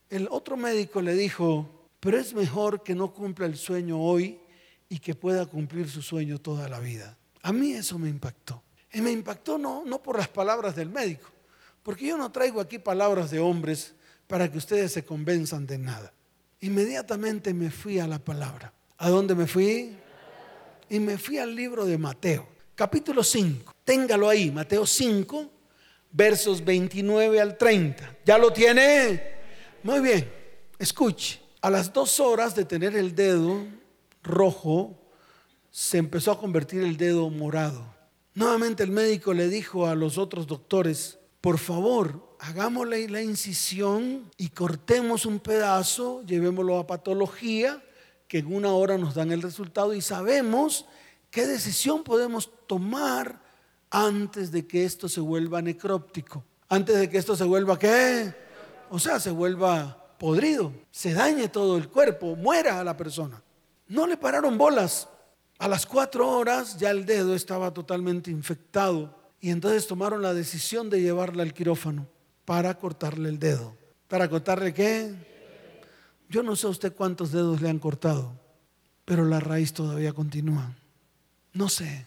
el 0.10 0.30
otro 0.32 0.56
médico 0.56 1.02
le 1.02 1.14
dijo, 1.14 1.81
pero 2.02 2.18
es 2.18 2.34
mejor 2.34 2.84
que 2.84 2.96
no 2.96 3.14
cumpla 3.14 3.46
el 3.46 3.56
sueño 3.56 4.02
hoy 4.02 4.40
y 4.90 5.00
que 5.00 5.16
pueda 5.16 5.46
cumplir 5.46 5.88
su 5.88 6.02
sueño 6.02 6.40
toda 6.40 6.68
la 6.68 6.80
vida. 6.80 7.16
A 7.44 7.54
mí 7.54 7.72
eso 7.74 7.98
me 7.98 8.10
impactó. 8.10 8.62
Y 8.92 9.02
me 9.02 9.12
impactó 9.12 9.58
no, 9.58 9.84
no 9.86 10.02
por 10.02 10.18
las 10.18 10.28
palabras 10.28 10.76
del 10.76 10.90
médico, 10.90 11.30
porque 11.82 12.08
yo 12.08 12.18
no 12.18 12.30
traigo 12.32 12.60
aquí 12.60 12.78
palabras 12.78 13.32
de 13.32 13.40
hombres 13.40 13.94
para 14.28 14.52
que 14.52 14.58
ustedes 14.58 14.92
se 14.92 15.06
convenzan 15.06 15.66
de 15.66 15.78
nada. 15.78 16.12
Inmediatamente 16.60 17.54
me 17.54 17.72
fui 17.72 18.00
a 18.00 18.08
la 18.08 18.20
palabra. 18.20 18.74
¿A 18.98 19.10
dónde 19.10 19.34
me 19.34 19.48
fui? 19.48 19.96
Y 20.90 21.00
me 21.00 21.18
fui 21.18 21.38
al 21.38 21.56
libro 21.56 21.86
de 21.86 21.98
Mateo, 21.98 22.48
capítulo 22.76 23.24
5. 23.24 23.74
Téngalo 23.86 24.28
ahí, 24.28 24.52
Mateo 24.52 24.86
5, 24.86 25.50
versos 26.12 26.66
29 26.66 27.40
al 27.40 27.58
30. 27.58 28.18
¿Ya 28.26 28.38
lo 28.38 28.52
tiene? 28.52 29.22
Muy 29.84 30.02
bien, 30.02 30.30
escuche. 30.78 31.41
A 31.62 31.70
las 31.70 31.94
dos 31.94 32.20
horas 32.20 32.56
de 32.56 32.66
tener 32.66 32.96
el 32.96 33.14
dedo 33.14 33.66
rojo, 34.24 34.98
se 35.70 36.00
empezó 36.00 36.32
a 36.32 36.40
convertir 36.40 36.82
el 36.82 36.98
dedo 36.98 37.30
morado. 37.30 37.86
Nuevamente 38.34 38.82
el 38.82 38.90
médico 38.90 39.32
le 39.34 39.48
dijo 39.48 39.86
a 39.86 39.94
los 39.94 40.18
otros 40.18 40.48
doctores, 40.48 41.20
por 41.40 41.60
favor, 41.60 42.36
hagámosle 42.40 43.08
la 43.10 43.22
incisión 43.22 44.32
y 44.38 44.50
cortemos 44.50 45.28
un 45.28 45.40
pedazo, 45.40 46.24
llevémoslo 46.24 46.80
a 46.80 46.88
patología 46.88 47.84
que 48.28 48.40
en 48.40 48.56
una 48.56 48.72
hora 48.72 48.98
nos 48.98 49.14
dan 49.14 49.32
el 49.32 49.44
resultado 49.44 49.94
y 49.94 50.02
sabemos 50.02 50.86
qué 51.30 51.46
decisión 51.46 52.04
podemos 52.04 52.50
tomar 52.66 53.40
antes 53.92 54.52
de 54.52 54.66
que 54.66 54.86
esto 54.86 55.08
se 55.08 55.20
vuelva 55.20 55.62
necróptico, 55.62 56.44
antes 56.70 56.98
de 56.98 57.08
que 57.08 57.20
esto 57.20 57.36
se 57.36 57.44
vuelva 57.44 57.78
qué, 57.78 58.34
o 58.90 58.98
sea, 58.98 59.20
se 59.20 59.30
vuelva 59.30 60.01
podrido, 60.22 60.72
se 60.92 61.16
dañe 61.16 61.48
todo 61.48 61.78
el 61.78 61.90
cuerpo, 61.90 62.36
muera 62.36 62.80
a 62.80 62.84
la 62.84 62.96
persona. 62.96 63.42
No 63.88 64.06
le 64.06 64.18
pararon 64.18 64.56
bolas. 64.56 65.10
A 65.58 65.68
las 65.68 65.88
cuatro 65.88 66.30
horas 66.30 66.78
ya 66.78 66.92
el 66.92 67.08
dedo 67.08 67.34
estaba 67.34 67.74
totalmente 67.74 68.30
infectado 68.30 69.18
y 69.40 69.50
entonces 69.50 69.88
tomaron 69.88 70.22
la 70.22 70.36
decisión 70.36 70.92
de 70.92 71.02
llevarla 71.02 71.42
al 71.42 71.56
quirófano 71.56 72.08
para 72.46 72.78
cortarle 72.78 73.30
el 73.30 73.40
dedo. 73.40 73.76
¿Para 74.08 74.30
cortarle 74.30 74.76
qué? 74.76 75.12
Yo 76.30 76.44
no 76.44 76.56
sé 76.56 76.68
a 76.68 76.70
usted 76.70 76.94
cuántos 76.94 77.32
dedos 77.32 77.60
le 77.60 77.72
han 77.72 77.80
cortado, 77.80 78.32
pero 79.06 79.26
la 79.26 79.40
raíz 79.40 79.74
todavía 79.74 80.14
continúa. 80.14 80.72
No 81.52 81.68
sé. 81.68 82.06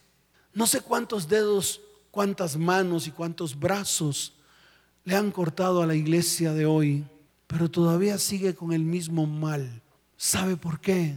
No 0.53 0.69
sé 0.69 0.83
cuántos 0.83 1.29
dedos, 1.29 1.81
cuántas 2.13 2.57
manos 2.57 3.09
y 3.09 3.11
cuántos 3.11 3.59
brazos 3.59 4.35
le 5.03 5.17
han 5.17 5.33
cortado 5.33 5.83
a 5.83 5.87
la 5.87 5.97
iglesia 5.97 6.53
de 6.53 6.65
hoy, 6.65 7.05
pero 7.55 7.71
todavía 7.71 8.19
sigue 8.19 8.57
con 8.57 8.73
el 8.73 8.85
mismo 8.85 9.27
mal. 9.27 9.81
¿Sabe 10.17 10.57
por 10.57 10.81
qué? 10.81 11.15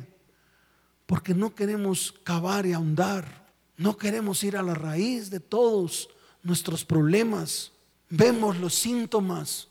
Porque 1.08 1.34
no 1.34 1.56
queremos 1.56 2.13
cavar 2.23 2.67
y 2.67 2.73
ahondar. 2.73 3.52
No 3.76 3.97
queremos 3.97 4.43
ir 4.43 4.56
a 4.56 4.62
la 4.62 4.76
raíz 4.76 5.32
de 5.32 5.39
todos 5.39 6.10
nuestros 6.43 6.86
problemas. 6.86 7.71
vemos 8.12 8.60
los 8.60 8.76
síntomas 8.76 9.67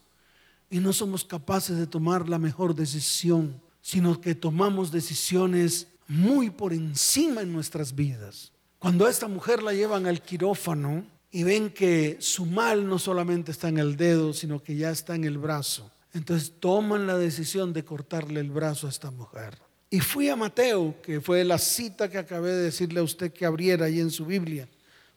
y 0.68 0.80
no 0.80 0.92
somos 0.92 1.24
capaces 1.24 1.78
de 1.78 1.86
tomar 1.86 2.28
la 2.28 2.40
mejor 2.40 2.74
decisión, 2.74 3.62
sino 3.80 4.20
que 4.20 4.34
tomamos 4.34 4.90
decisiones 4.90 5.86
muy 6.08 6.50
por 6.50 6.72
encima 6.72 7.42
en 7.42 7.52
nuestras 7.52 7.94
vidas. 7.94 8.50
Cuando 8.80 9.06
a 9.06 9.10
esta 9.10 9.28
mujer 9.28 9.62
la 9.62 9.72
llevan 9.72 10.06
al 10.06 10.20
quirófano 10.20 11.06
y 11.30 11.44
ven 11.44 11.70
que 11.70 12.16
su 12.18 12.44
mal 12.44 12.88
no 12.88 12.98
solamente 12.98 13.52
está 13.52 13.68
en 13.68 13.78
el 13.78 13.96
dedo, 13.96 14.32
sino 14.32 14.60
que 14.60 14.74
ya 14.74 14.90
está 14.90 15.14
en 15.14 15.22
el 15.22 15.38
brazo, 15.38 15.92
entonces 16.16 16.54
toman 16.58 17.06
la 17.06 17.18
decisión 17.18 17.74
de 17.74 17.84
cortarle 17.84 18.40
el 18.40 18.50
brazo 18.50 18.86
a 18.86 18.90
esta 18.90 19.10
mujer. 19.10 19.58
Y 19.90 20.00
fui 20.00 20.30
a 20.30 20.36
Mateo, 20.36 20.96
que 21.02 21.20
fue 21.20 21.44
la 21.44 21.58
cita 21.58 22.08
que 22.10 22.16
acabé 22.16 22.52
de 22.52 22.62
decirle 22.62 23.00
a 23.00 23.02
usted 23.02 23.30
que 23.32 23.44
abriera 23.44 23.84
ahí 23.86 24.00
en 24.00 24.10
su 24.10 24.24
Biblia. 24.24 24.66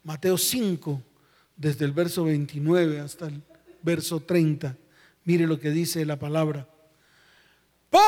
Mateo 0.03 0.37
5, 0.37 1.01
desde 1.55 1.85
el 1.85 1.93
verso 1.93 2.25
29 2.25 2.99
hasta 2.99 3.27
el 3.27 3.41
verso 3.81 4.19
30. 4.19 4.75
Mire 5.23 5.47
lo 5.47 5.57
que 5.57 5.69
dice 5.69 6.05
la 6.05 6.19
palabra. 6.19 6.67
Por 7.89 8.01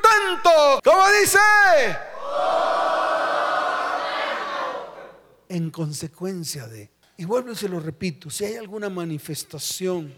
tanto, 0.00 0.80
¿cómo 0.82 1.02
dice? 1.20 1.38
En 5.50 5.70
consecuencia 5.70 6.66
de, 6.68 6.90
y 7.16 7.24
vuelvo 7.24 7.52
y 7.52 7.56
se 7.56 7.68
lo 7.68 7.80
repito, 7.80 8.30
si 8.30 8.44
hay 8.44 8.56
alguna 8.56 8.88
manifestación 8.88 10.12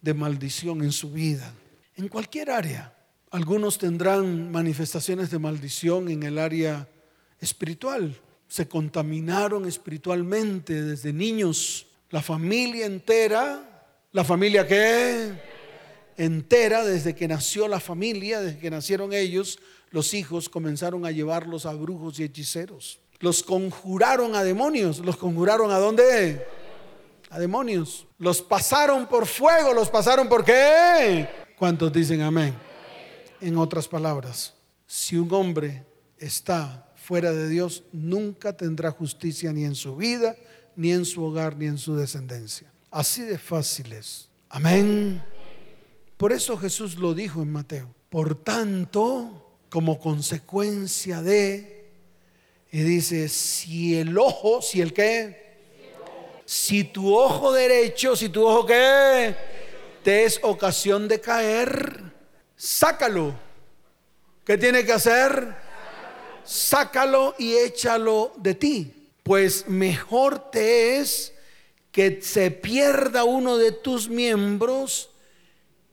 de 0.00 0.14
maldición 0.14 0.82
en 0.82 0.92
su 0.92 1.10
vida, 1.10 1.54
en 1.96 2.08
cualquier 2.08 2.50
área, 2.50 2.92
algunos 3.30 3.78
tendrán 3.78 4.50
manifestaciones 4.50 5.30
de 5.30 5.38
maldición 5.38 6.08
en 6.08 6.22
el 6.24 6.38
área 6.38 6.88
espiritual, 7.40 8.20
se 8.48 8.68
contaminaron 8.68 9.66
espiritualmente 9.66 10.82
desde 10.82 11.12
niños, 11.12 11.86
la 12.10 12.20
familia 12.20 12.84
entera, 12.84 13.88
la 14.12 14.24
familia 14.24 14.66
que 14.66 15.32
entera, 16.16 16.84
desde 16.84 17.14
que 17.14 17.28
nació 17.28 17.68
la 17.68 17.80
familia, 17.80 18.40
desde 18.40 18.58
que 18.58 18.70
nacieron 18.70 19.12
ellos, 19.12 19.58
los 19.90 20.14
hijos 20.14 20.48
comenzaron 20.48 21.06
a 21.06 21.10
llevarlos 21.10 21.64
a 21.64 21.72
brujos 21.72 22.18
y 22.18 22.24
hechiceros. 22.24 23.01
Los 23.22 23.44
conjuraron 23.44 24.34
a 24.34 24.42
demonios. 24.42 24.98
¿Los 24.98 25.16
conjuraron 25.16 25.70
a 25.70 25.78
dónde? 25.78 26.44
A 27.30 27.38
demonios. 27.38 28.08
Los 28.18 28.42
pasaron 28.42 29.06
por 29.06 29.26
fuego. 29.26 29.72
¿Los 29.72 29.88
pasaron 29.88 30.28
por 30.28 30.44
qué? 30.44 31.28
¿Cuántos 31.56 31.92
dicen 31.92 32.20
amén? 32.20 32.52
En 33.40 33.56
otras 33.56 33.86
palabras, 33.86 34.54
si 34.88 35.16
un 35.16 35.32
hombre 35.32 35.86
está 36.18 36.92
fuera 36.96 37.30
de 37.30 37.48
Dios, 37.48 37.84
nunca 37.92 38.56
tendrá 38.56 38.90
justicia 38.90 39.52
ni 39.52 39.64
en 39.64 39.76
su 39.76 39.94
vida, 39.94 40.34
ni 40.74 40.90
en 40.90 41.04
su 41.04 41.22
hogar, 41.22 41.56
ni 41.56 41.66
en 41.66 41.78
su 41.78 41.94
descendencia. 41.94 42.72
Así 42.90 43.22
de 43.22 43.38
fácil 43.38 43.92
es. 43.92 44.28
Amén. 44.48 45.22
Por 46.16 46.32
eso 46.32 46.56
Jesús 46.56 46.96
lo 46.96 47.14
dijo 47.14 47.40
en 47.40 47.52
Mateo. 47.52 47.94
Por 48.10 48.34
tanto, 48.34 49.58
como 49.70 50.00
consecuencia 50.00 51.22
de 51.22 51.81
y 52.74 52.80
dice, 52.80 53.28
si 53.28 53.98
el 53.98 54.16
ojo, 54.16 54.62
si 54.62 54.80
el 54.80 54.94
qué, 54.94 55.42
si 56.46 56.84
tu 56.84 57.14
ojo 57.14 57.52
derecho, 57.52 58.16
si 58.16 58.30
tu 58.30 58.46
ojo 58.46 58.64
qué, 58.64 59.36
te 60.02 60.24
es 60.24 60.40
ocasión 60.42 61.06
de 61.06 61.20
caer, 61.20 62.02
sácalo. 62.56 63.34
¿Qué 64.42 64.56
tiene 64.56 64.86
que 64.86 64.92
hacer? 64.94 65.54
Sácalo 66.44 67.34
y 67.38 67.52
échalo 67.56 68.32
de 68.38 68.54
ti. 68.54 69.10
Pues 69.22 69.68
mejor 69.68 70.50
te 70.50 70.96
es 70.96 71.34
que 71.92 72.22
se 72.22 72.50
pierda 72.50 73.24
uno 73.24 73.58
de 73.58 73.72
tus 73.72 74.08
miembros 74.08 75.10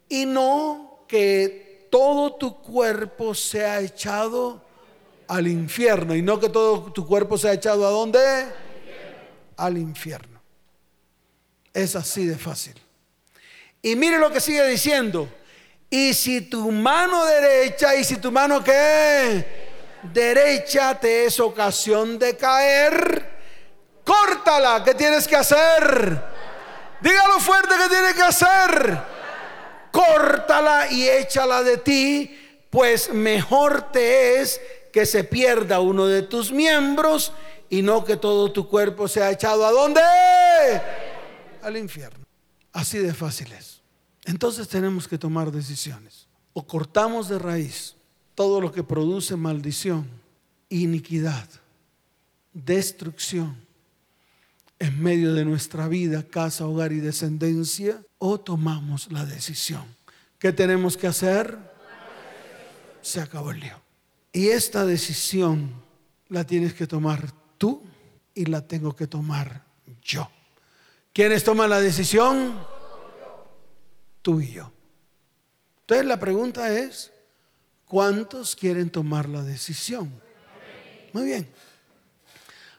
y 0.07 0.25
no 0.25 1.03
que 1.09 1.87
todo 1.91 2.35
tu 2.35 2.61
cuerpo 2.61 3.35
sea 3.35 3.81
echado 3.81 4.68
al 5.29 5.47
infierno 5.47 6.15
y 6.15 6.23
no 6.23 6.39
que 6.39 6.49
todo 6.49 6.91
tu 6.91 7.05
cuerpo 7.05 7.37
sea 7.37 7.53
echado 7.53 7.85
a 7.85 7.91
dónde? 7.91 8.19
Al 9.57 9.77
infierno. 9.77 10.41
Es 11.71 11.95
así 11.95 12.25
de 12.25 12.35
fácil. 12.35 12.73
Y 13.81 13.95
mire 13.95 14.17
lo 14.17 14.31
que 14.31 14.41
sigue 14.41 14.67
diciendo. 14.67 15.29
Y 15.87 16.15
si 16.15 16.41
tu 16.41 16.71
mano 16.71 17.25
derecha, 17.25 17.95
y 17.95 18.03
si 18.03 18.17
tu 18.17 18.31
mano 18.31 18.63
qué? 18.63 19.45
Derecha 20.01 20.99
te 20.99 21.25
es 21.25 21.39
ocasión 21.39 22.17
de 22.17 22.35
caer, 22.35 23.29
córtala. 24.03 24.83
¿Qué 24.83 24.95
tienes 24.95 25.27
que 25.27 25.35
hacer? 25.35 26.23
Dígalo 27.01 27.39
fuerte 27.39 27.75
que 27.75 27.89
tienes 27.89 28.13
que 28.15 28.23
hacer. 28.23 28.99
Córtala 29.91 30.91
y 30.91 31.07
échala 31.07 31.61
de 31.61 31.77
ti, 31.77 32.65
pues 32.71 33.13
mejor 33.13 33.91
te 33.91 34.41
es 34.41 34.59
que 34.91 35.05
se 35.05 35.23
pierda 35.23 35.79
uno 35.79 36.05
de 36.05 36.23
tus 36.23 36.51
miembros 36.51 37.31
y 37.69 37.81
no 37.81 38.03
que 38.03 38.17
todo 38.17 38.51
tu 38.51 38.67
cuerpo 38.67 39.07
sea 39.07 39.31
echado 39.31 39.65
a 39.65 39.71
dónde? 39.71 40.01
Al 41.61 41.77
infierno. 41.77 42.25
Así 42.71 42.97
de 42.97 43.13
fácil 43.13 43.51
es. 43.53 43.81
Entonces 44.25 44.67
tenemos 44.67 45.07
que 45.07 45.17
tomar 45.17 45.51
decisiones. 45.51 46.27
O 46.53 46.65
cortamos 46.65 47.29
de 47.29 47.39
raíz 47.39 47.95
todo 48.35 48.61
lo 48.61 48.71
que 48.71 48.83
produce 48.83 49.35
maldición, 49.35 50.09
iniquidad, 50.69 51.47
destrucción 52.53 53.57
en 54.79 55.01
medio 55.01 55.33
de 55.33 55.43
nuestra 55.45 55.87
vida, 55.87 56.23
casa, 56.23 56.65
hogar 56.65 56.93
y 56.93 56.99
descendencia, 56.99 58.01
o 58.17 58.39
tomamos 58.39 59.11
la 59.11 59.25
decisión. 59.25 59.83
¿Qué 60.39 60.53
tenemos 60.53 60.95
que 60.95 61.07
hacer? 61.07 61.57
Se 63.01 63.19
acabó 63.19 63.51
el 63.51 63.59
lío. 63.59 63.88
Y 64.31 64.49
esta 64.49 64.85
decisión 64.85 65.73
la 66.27 66.43
tienes 66.43 66.73
que 66.73 66.87
tomar 66.87 67.31
tú 67.57 67.83
y 68.33 68.45
la 68.45 68.67
tengo 68.67 68.95
que 68.95 69.07
tomar 69.07 69.63
yo. 70.01 70.29
¿Quiénes 71.13 71.43
toman 71.43 71.69
la 71.69 71.81
decisión? 71.81 72.59
Tú 74.21 74.39
y 74.39 74.51
yo. 74.51 74.71
Entonces 75.81 76.05
la 76.05 76.19
pregunta 76.19 76.77
es, 76.77 77.11
¿cuántos 77.85 78.55
quieren 78.55 78.91
tomar 78.91 79.27
la 79.27 79.41
decisión? 79.43 80.11
Muy 81.13 81.25
bien. 81.25 81.49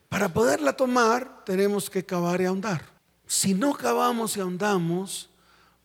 Para 0.08 0.32
poderla 0.32 0.74
tomar 0.74 1.44
tenemos 1.44 1.90
que 1.90 2.06
cavar 2.06 2.40
y 2.40 2.44
ahondar. 2.44 2.84
Si 3.26 3.54
no 3.54 3.74
cavamos 3.74 4.36
y 4.36 4.40
ahondamos, 4.40 5.30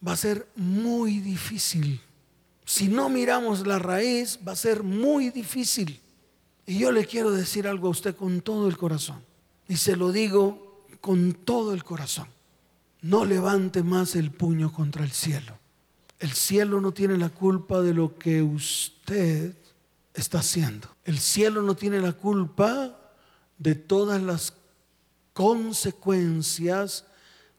va 0.05 0.13
a 0.13 0.17
ser 0.17 0.47
muy 0.55 1.19
difícil 1.19 2.01
si 2.65 2.87
no 2.87 3.09
miramos 3.09 3.65
la 3.65 3.79
raíz, 3.79 4.39
va 4.45 4.53
a 4.53 4.57
ser 4.57 4.83
muy 4.83 5.29
difícil. 5.29 6.01
Y 6.65 6.79
yo 6.79 6.91
le 6.91 7.05
quiero 7.05 7.31
decir 7.31 7.67
algo 7.67 7.87
a 7.87 7.91
usted 7.91 8.15
con 8.15 8.41
todo 8.41 8.67
el 8.67 8.77
corazón. 8.77 9.21
Y 9.67 9.77
se 9.77 9.95
lo 9.95 10.11
digo 10.11 10.83
con 10.99 11.33
todo 11.33 11.73
el 11.73 11.83
corazón. 11.83 12.27
No 13.01 13.23
levante 13.23 13.83
más 13.83 14.15
el 14.15 14.31
puño 14.31 14.73
contra 14.73 15.03
el 15.03 15.11
cielo. 15.11 15.59
El 16.19 16.31
cielo 16.31 16.81
no 16.81 16.91
tiene 16.91 17.17
la 17.17 17.29
culpa 17.29 17.81
de 17.81 17.93
lo 17.93 18.17
que 18.17 18.41
usted 18.41 19.55
está 20.15 20.39
haciendo. 20.39 20.87
El 21.03 21.19
cielo 21.19 21.61
no 21.61 21.75
tiene 21.75 21.99
la 21.99 22.13
culpa 22.13 22.97
de 23.59 23.75
todas 23.75 24.21
las 24.23 24.53
consecuencias 25.33 27.05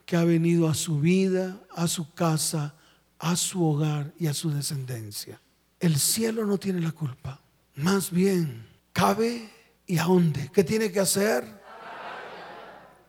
que 0.05 0.17
ha 0.17 0.25
venido 0.25 0.69
a 0.69 0.75
su 0.75 0.99
vida, 0.99 1.61
a 1.75 1.87
su 1.87 2.13
casa, 2.13 2.75
a 3.19 3.37
su 3.37 3.65
hogar 3.65 4.13
y 4.19 4.27
a 4.27 4.35
su 4.35 4.51
descendencia. 4.51 5.41
El 5.81 5.99
cielo 5.99 6.47
no 6.47 6.59
tiene 6.59 6.81
la 6.81 6.93
culpa. 6.93 7.41
Más 7.77 8.11
bien, 8.11 8.67
cabe 8.93 9.51
y 9.87 9.99
ahonde. 9.99 10.51
¿Qué 10.53 10.65
tiene 10.65 10.91
que 10.91 11.01
hacer? 11.01 11.45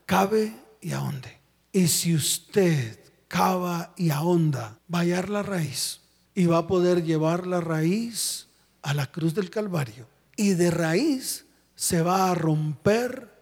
Cabe 0.06 0.56
y 0.82 0.92
ahonde. 0.92 1.40
Y 1.72 1.88
si 1.88 2.16
usted 2.16 3.00
cava 3.28 3.94
y 3.98 4.10
ahonda, 4.10 4.80
va 4.94 5.00
a 5.00 5.02
hallar 5.02 5.30
la 5.30 5.44
raíz 5.44 6.02
y 6.34 6.46
va 6.46 6.60
a 6.60 6.68
poder 6.68 7.04
llevar 7.04 7.48
la 7.48 7.62
raíz 7.62 8.48
a 8.82 8.94
la 8.94 9.12
cruz 9.12 9.34
del 9.34 9.50
Calvario. 9.50 10.08
Y 10.36 10.54
de 10.54 10.72
raíz 10.72 11.46
se 11.76 12.02
va 12.02 12.32
a 12.32 12.36
romper 12.36 13.34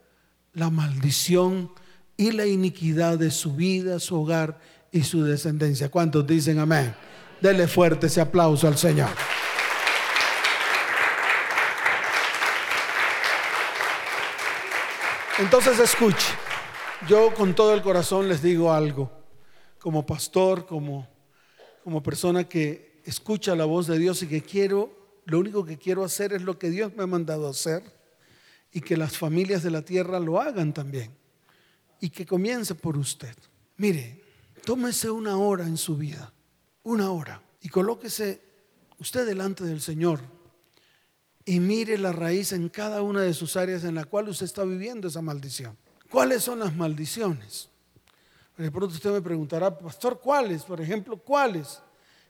la 0.54 0.70
maldición 0.70 1.72
y 2.18 2.32
la 2.32 2.46
iniquidad 2.46 3.18
de 3.18 3.32
su 3.32 3.56
vida, 3.56 4.00
su 4.00 4.16
hogar 4.16 4.60
y 4.96 5.04
su 5.04 5.26
descendencia. 5.26 5.90
¿Cuántos 5.90 6.26
dicen 6.26 6.58
amén? 6.58 6.96
Dele 7.42 7.68
fuerte 7.68 8.08
ese 8.08 8.22
aplauso 8.22 8.66
al 8.66 8.78
Señor. 8.78 9.10
Entonces 15.38 15.78
escuche, 15.80 16.28
yo 17.10 17.34
con 17.34 17.54
todo 17.54 17.74
el 17.74 17.82
corazón 17.82 18.30
les 18.30 18.42
digo 18.42 18.72
algo, 18.72 19.12
como 19.80 20.06
pastor, 20.06 20.66
como, 20.66 21.06
como 21.84 22.02
persona 22.02 22.46
que 22.46 23.02
escucha 23.04 23.54
la 23.54 23.66
voz 23.66 23.88
de 23.88 24.00
Dios 24.00 24.24
y 24.24 24.28
que 24.28 24.42
quiero, 24.42 25.20
lo 25.26 25.40
único 25.40 25.66
que 25.66 25.78
quiero 25.78 26.06
hacer 26.06 26.32
es 26.32 26.42
lo 26.42 26.58
que 26.58 26.70
Dios 26.70 26.96
me 26.96 27.04
ha 27.04 27.08
mandado 27.08 27.50
hacer 27.50 27.84
y 28.72 28.80
que 28.80 28.96
las 28.96 29.18
familias 29.18 29.62
de 29.62 29.72
la 29.72 29.82
tierra 29.82 30.22
lo 30.22 30.40
hagan 30.40 30.74
también. 30.74 31.14
y 32.00 32.10
que 32.10 32.26
comience 32.26 32.76
por 32.76 32.98
usted. 32.98 33.36
Mire, 33.78 34.25
tómese 34.66 35.10
una 35.10 35.38
hora 35.38 35.64
en 35.66 35.78
su 35.78 35.96
vida, 35.96 36.34
una 36.84 37.12
hora, 37.12 37.42
y 37.62 37.70
colóquese 37.70 38.42
usted 39.00 39.26
delante 39.26 39.64
del 39.64 39.80
Señor 39.80 40.20
y 41.46 41.60
mire 41.60 41.98
la 41.98 42.12
raíz 42.12 42.52
en 42.52 42.70
cada 42.70 43.04
una 43.04 43.22
de 43.22 43.34
sus 43.34 43.56
áreas 43.56 43.84
en 43.84 43.96
la 43.96 44.06
cual 44.06 44.30
usted 44.30 44.46
está 44.46 44.64
viviendo 44.64 45.08
esa 45.08 45.22
maldición. 45.22 45.78
¿Cuáles 46.10 46.44
son 46.44 46.60
las 46.60 46.76
maldiciones? 46.76 47.70
De 48.58 48.72
pronto 48.72 48.96
usted 48.96 49.12
me 49.12 49.22
preguntará, 49.22 49.78
pastor, 49.78 50.20
¿cuáles? 50.20 50.64
Por 50.64 50.82
ejemplo, 50.82 51.18
¿cuáles? 51.18 51.80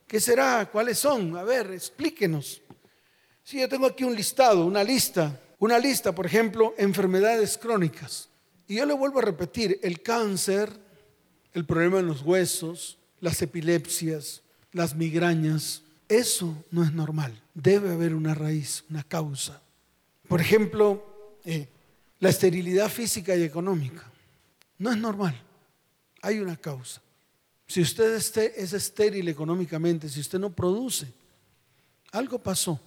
¿Qué 0.05 0.19
será? 0.19 0.69
¿Cuáles 0.69 0.99
son? 0.99 1.37
A 1.37 1.43
ver, 1.43 1.71
explíquenos. 1.71 2.61
Si 3.43 3.59
yo 3.59 3.69
tengo 3.69 3.85
aquí 3.85 4.03
un 4.03 4.15
listado, 4.15 4.65
una 4.65 4.83
lista, 4.83 5.39
una 5.59 5.79
lista, 5.79 6.13
por 6.13 6.25
ejemplo, 6.25 6.73
enfermedades 6.77 7.57
crónicas. 7.57 8.27
Y 8.67 8.75
yo 8.75 8.85
le 8.85 8.93
vuelvo 8.93 9.19
a 9.19 9.21
repetir, 9.21 9.79
el 9.83 10.01
cáncer, 10.01 10.84
el 11.55 11.65
problema 11.65 11.99
en 11.99 12.07
los 12.07 12.21
huesos, 12.21 12.99
las 13.21 13.41
epilepsias, 13.41 14.43
las 14.73 14.93
migrañas, 14.93 15.83
eso 16.09 16.53
no 16.69 16.83
es 16.83 16.91
normal. 16.91 17.41
Debe 17.53 17.93
haber 17.93 18.13
una 18.13 18.35
raíz, 18.35 18.83
una 18.89 19.03
causa. 19.03 19.61
Por 20.27 20.41
ejemplo, 20.41 21.39
eh, 21.45 21.69
la 22.19 22.27
esterilidad 22.27 22.89
física 22.89 23.35
y 23.37 23.43
económica. 23.43 24.03
No 24.77 24.91
es 24.91 24.97
normal. 24.97 25.41
Hay 26.21 26.39
una 26.39 26.57
causa. 26.57 27.01
Si 27.67 27.81
usted 27.81 28.13
es 28.13 28.73
estéril 28.73 29.29
económicamente, 29.29 30.09
si 30.09 30.19
usted 30.19 30.37
no 30.37 30.51
produce, 30.51 31.07
algo 32.11 32.37
pasó. 32.37 32.79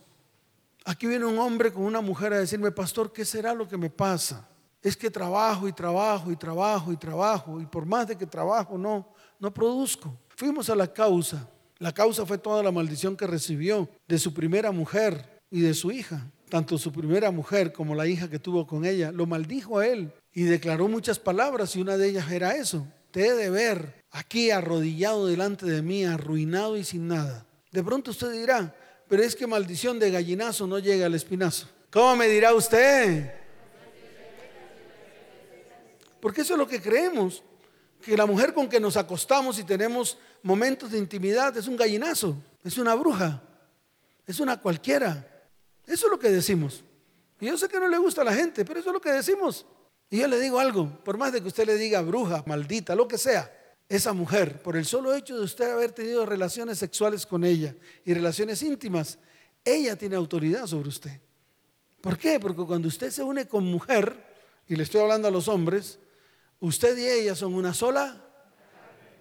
Aquí 0.84 1.06
viene 1.06 1.24
un 1.24 1.38
hombre 1.38 1.72
con 1.72 1.84
una 1.84 2.02
mujer 2.02 2.34
a 2.34 2.38
decirme, 2.38 2.70
pastor, 2.70 3.14
¿qué 3.14 3.24
será 3.24 3.54
lo 3.54 3.66
que 3.66 3.78
me 3.78 3.88
pasa? 3.88 4.46
Es 4.82 4.96
que 4.96 5.10
trabajo 5.10 5.66
y 5.66 5.72
trabajo 5.72 6.30
y 6.30 6.36
trabajo 6.36 6.92
y 6.92 6.96
trabajo 6.96 7.60
y 7.60 7.66
por 7.66 7.84
más 7.84 8.06
de 8.06 8.16
que 8.16 8.26
trabajo 8.26 8.78
no, 8.78 9.08
no 9.38 9.52
produzco. 9.52 10.16
Fuimos 10.36 10.70
a 10.70 10.76
la 10.76 10.92
causa. 10.92 11.48
La 11.78 11.92
causa 11.92 12.24
fue 12.26 12.38
toda 12.38 12.62
la 12.62 12.72
maldición 12.72 13.16
que 13.16 13.26
recibió 13.26 13.88
de 14.06 14.18
su 14.18 14.32
primera 14.34 14.70
mujer 14.70 15.40
y 15.50 15.60
de 15.60 15.74
su 15.74 15.90
hija. 15.90 16.26
Tanto 16.48 16.78
su 16.78 16.92
primera 16.92 17.30
mujer 17.30 17.72
como 17.72 17.94
la 17.94 18.06
hija 18.06 18.28
que 18.30 18.38
tuvo 18.38 18.66
con 18.66 18.84
ella 18.84 19.12
lo 19.12 19.26
maldijo 19.26 19.78
a 19.78 19.86
él 19.86 20.12
y 20.32 20.44
declaró 20.44 20.88
muchas 20.88 21.18
palabras 21.18 21.76
y 21.76 21.80
una 21.80 21.96
de 21.96 22.08
ellas 22.08 22.30
era 22.30 22.56
eso. 22.56 22.86
Te 23.10 23.26
he 23.26 23.34
de 23.34 23.50
ver 23.50 24.04
aquí 24.10 24.50
arrodillado 24.50 25.26
delante 25.26 25.66
de 25.66 25.82
mí, 25.82 26.04
arruinado 26.04 26.76
y 26.76 26.84
sin 26.84 27.08
nada. 27.08 27.46
De 27.70 27.82
pronto 27.82 28.12
usted 28.12 28.32
dirá, 28.32 28.74
pero 29.08 29.22
es 29.22 29.34
que 29.34 29.46
maldición 29.46 29.98
de 29.98 30.10
gallinazo 30.10 30.66
no 30.66 30.78
llega 30.78 31.06
al 31.06 31.14
espinazo. 31.14 31.66
¿Cómo 31.90 32.16
me 32.16 32.28
dirá 32.28 32.54
usted? 32.54 33.37
Porque 36.20 36.42
eso 36.42 36.54
es 36.54 36.58
lo 36.58 36.66
que 36.66 36.80
creemos, 36.80 37.42
que 38.02 38.16
la 38.16 38.26
mujer 38.26 38.54
con 38.54 38.68
que 38.68 38.80
nos 38.80 38.96
acostamos 38.96 39.58
y 39.58 39.64
tenemos 39.64 40.18
momentos 40.42 40.90
de 40.90 40.98
intimidad 40.98 41.56
es 41.56 41.66
un 41.66 41.76
gallinazo, 41.76 42.36
es 42.64 42.78
una 42.78 42.94
bruja, 42.94 43.42
es 44.26 44.40
una 44.40 44.60
cualquiera. 44.60 45.26
Eso 45.86 46.06
es 46.06 46.10
lo 46.10 46.18
que 46.18 46.30
decimos. 46.30 46.84
Y 47.40 47.46
yo 47.46 47.56
sé 47.56 47.68
que 47.68 47.80
no 47.80 47.88
le 47.88 47.98
gusta 47.98 48.22
a 48.22 48.24
la 48.24 48.34
gente, 48.34 48.64
pero 48.64 48.80
eso 48.80 48.90
es 48.90 48.94
lo 48.94 49.00
que 49.00 49.12
decimos. 49.12 49.66
Y 50.10 50.18
yo 50.18 50.28
le 50.28 50.40
digo 50.40 50.58
algo, 50.58 50.88
por 51.04 51.18
más 51.18 51.32
de 51.32 51.40
que 51.40 51.48
usted 51.48 51.66
le 51.66 51.76
diga 51.76 52.00
bruja, 52.02 52.42
maldita, 52.46 52.94
lo 52.94 53.06
que 53.06 53.18
sea, 53.18 53.52
esa 53.88 54.12
mujer, 54.12 54.60
por 54.62 54.76
el 54.76 54.84
solo 54.84 55.14
hecho 55.14 55.36
de 55.36 55.44
usted 55.44 55.70
haber 55.70 55.92
tenido 55.92 56.26
relaciones 56.26 56.78
sexuales 56.78 57.26
con 57.26 57.44
ella 57.44 57.74
y 58.04 58.12
relaciones 58.12 58.62
íntimas, 58.62 59.18
ella 59.64 59.96
tiene 59.96 60.16
autoridad 60.16 60.66
sobre 60.66 60.88
usted. 60.88 61.20
¿Por 62.00 62.16
qué? 62.16 62.38
Porque 62.38 62.64
cuando 62.64 62.88
usted 62.88 63.10
se 63.10 63.22
une 63.22 63.46
con 63.46 63.64
mujer, 63.64 64.28
y 64.66 64.76
le 64.76 64.82
estoy 64.82 65.00
hablando 65.00 65.28
a 65.28 65.30
los 65.30 65.48
hombres, 65.48 65.98
usted 66.60 66.96
y 66.98 67.06
ella 67.06 67.34
son 67.34 67.54
una 67.54 67.74
sola, 67.74 68.24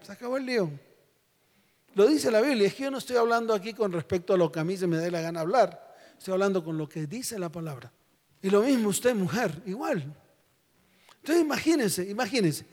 se 0.02 0.12
acabó 0.12 0.38
el 0.38 0.46
lío. 0.46 0.72
Lo 1.96 2.08
dice 2.08 2.30
la 2.30 2.42
Biblia, 2.42 2.68
es 2.68 2.76
que 2.76 2.84
yo 2.84 2.92
no 2.92 3.00
estoy 3.00 3.18
hablando 3.18 3.54
aquí 3.54 3.74
con 3.74 3.92
respecto 3.92 4.34
a 4.34 4.38
lo 4.38 4.52
que 4.52 4.60
a 4.60 4.64
mí 4.64 4.78
se 4.78 4.88
me 4.88 4.98
dé 4.98 5.10
la 5.10 5.22
gana 5.22 5.42
hablar, 5.42 5.96
estoy 6.18 6.34
hablando 6.34 6.64
con 6.64 6.78
lo 6.78 6.88
que 6.88 7.08
dice 7.08 7.40
la 7.40 7.50
palabra. 7.50 7.92
Y 8.42 8.50
lo 8.50 8.62
mismo 8.62 8.90
usted, 8.90 9.16
mujer, 9.16 9.52
igual. 9.66 10.16
Entonces 11.18 11.44
imagínense, 11.44 12.08
imagínense, 12.08 12.66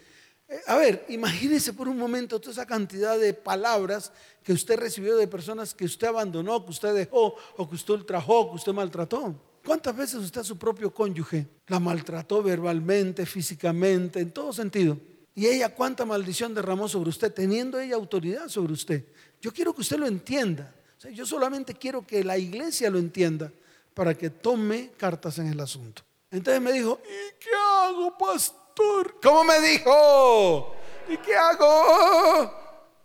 eh, 0.49 0.61
a 0.67 0.77
ver, 0.77 1.07
imagínese 1.09 1.73
por 1.73 1.89
un 1.89 1.97
momento 1.97 2.39
toda 2.39 2.53
esa 2.53 2.67
cantidad 2.67 3.19
de 3.19 3.33
palabras 3.33 4.13
que 4.43 4.53
usted 4.53 4.79
recibió 4.79 5.17
de 5.17 5.27
personas 5.27 5.75
que 5.75 5.87
usted 5.87 6.09
abandonó, 6.09 6.65
que 6.65 6.71
usted 6.71 6.95
dejó, 6.95 7.35
o 7.57 7.69
que 7.69 7.75
usted 7.75 7.95
ultrajó, 7.95 8.51
que 8.51 8.57
usted 8.57 8.73
maltrató. 8.73 9.35
¿Cuántas 9.65 9.97
veces 9.97 10.17
usted 10.17 10.43
a 10.43 10.45
su 10.45 10.59
propio 10.59 10.93
cónyuge 10.93 11.47
la 11.69 11.81
maltrató 11.81 12.43
verbalmente, 12.43 13.25
físicamente, 13.25 14.21
en 14.21 14.31
todo 14.31 14.53
sentido? 14.53 14.99
Y 15.35 15.47
ella 15.47 15.75
cuánta 15.75 16.05
maldición 16.05 16.55
derramó 16.55 16.87
sobre 16.87 17.09
usted, 17.09 17.33
teniendo 17.33 17.81
ella 17.81 17.97
autoridad 17.97 18.49
sobre 18.49 18.75
usted. 18.75 19.05
Yo 19.41 19.53
quiero 19.53 19.75
que 19.75 19.81
usted 19.81 19.97
lo 19.97 20.07
entienda. 20.07 20.73
yo 21.13 21.27
solamente 21.27 21.75
quiero 21.75 22.07
que 22.07 22.23
la 22.23 22.39
iglesia 22.39 22.91
lo 22.91 22.99
entienda 22.99 23.51
para 23.95 24.15
que 24.15 24.31
tome 24.31 24.93
cartas 24.97 25.39
en 25.39 25.47
el 25.47 25.59
asunto. 25.61 26.03
Entonces 26.31 26.61
me 26.61 26.73
dijo, 26.73 27.01
¿y 27.05 27.43
qué 27.43 27.51
hago, 27.81 28.17
pastor? 28.19 29.19
¿Cómo 29.23 29.45
me 29.45 29.61
dijo? 29.61 30.75
¿Y 31.09 31.17
qué 31.19 31.35
hago? 31.37 32.53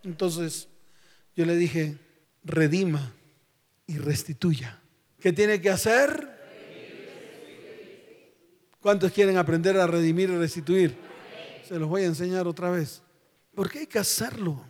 Entonces 0.02 0.68
yo 1.34 1.44
le 1.46 1.56
dije, 1.56 1.96
redima 2.44 3.12
y 3.86 3.98
restituya. 3.98 4.80
¿Qué 5.20 5.32
tiene 5.32 5.60
que 5.60 5.70
hacer? 5.70 6.29
¿Cuántos 8.80 9.12
quieren 9.12 9.36
aprender 9.36 9.76
a 9.78 9.86
redimir 9.86 10.30
y 10.30 10.36
restituir? 10.36 10.96
Se 11.68 11.78
los 11.78 11.88
voy 11.88 12.02
a 12.02 12.06
enseñar 12.06 12.46
otra 12.46 12.70
vez. 12.70 13.02
Porque 13.54 13.80
hay 13.80 13.86
que 13.86 13.98
hacerlo. 13.98 14.64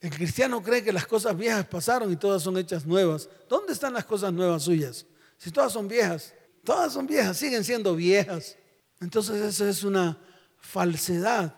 El 0.00 0.10
cristiano 0.10 0.62
cree 0.62 0.82
que 0.82 0.92
las 0.92 1.06
cosas 1.06 1.36
viejas 1.36 1.66
pasaron 1.66 2.10
y 2.10 2.16
todas 2.16 2.42
son 2.42 2.56
hechas 2.56 2.86
nuevas. 2.86 3.28
¿Dónde 3.48 3.74
están 3.74 3.92
las 3.92 4.06
cosas 4.06 4.32
nuevas 4.32 4.62
suyas? 4.62 5.04
Si 5.36 5.50
todas 5.50 5.72
son 5.72 5.88
viejas, 5.88 6.32
todas 6.64 6.92
son 6.92 7.06
viejas, 7.06 7.36
siguen 7.36 7.62
siendo 7.64 7.94
viejas. 7.94 8.56
Entonces 9.00 9.36
esa 9.42 9.68
es 9.68 9.84
una 9.84 10.18
falsedad, 10.58 11.54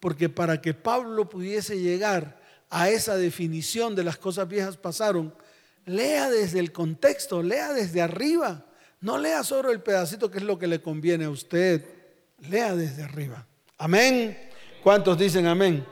porque 0.00 0.28
para 0.28 0.60
que 0.60 0.74
Pablo 0.74 1.28
pudiese 1.28 1.78
llegar 1.78 2.40
a 2.70 2.90
esa 2.90 3.16
definición 3.16 3.94
de 3.94 4.04
las 4.04 4.16
cosas 4.16 4.48
viejas 4.48 4.76
pasaron, 4.76 5.34
lea 5.84 6.28
desde 6.28 6.58
el 6.58 6.72
contexto, 6.72 7.42
lea 7.42 7.72
desde 7.72 8.02
arriba, 8.02 8.66
no 9.06 9.18
lea 9.18 9.44
solo 9.44 9.70
el 9.70 9.82
pedacito 9.82 10.28
que 10.32 10.38
es 10.38 10.42
lo 10.42 10.58
que 10.58 10.66
le 10.66 10.82
conviene 10.82 11.26
a 11.26 11.30
usted, 11.30 11.84
lea 12.50 12.74
desde 12.74 13.04
arriba. 13.04 13.46
Amén. 13.78 14.36
¿Cuántos 14.82 15.16
dicen 15.16 15.46
amén? 15.46 15.86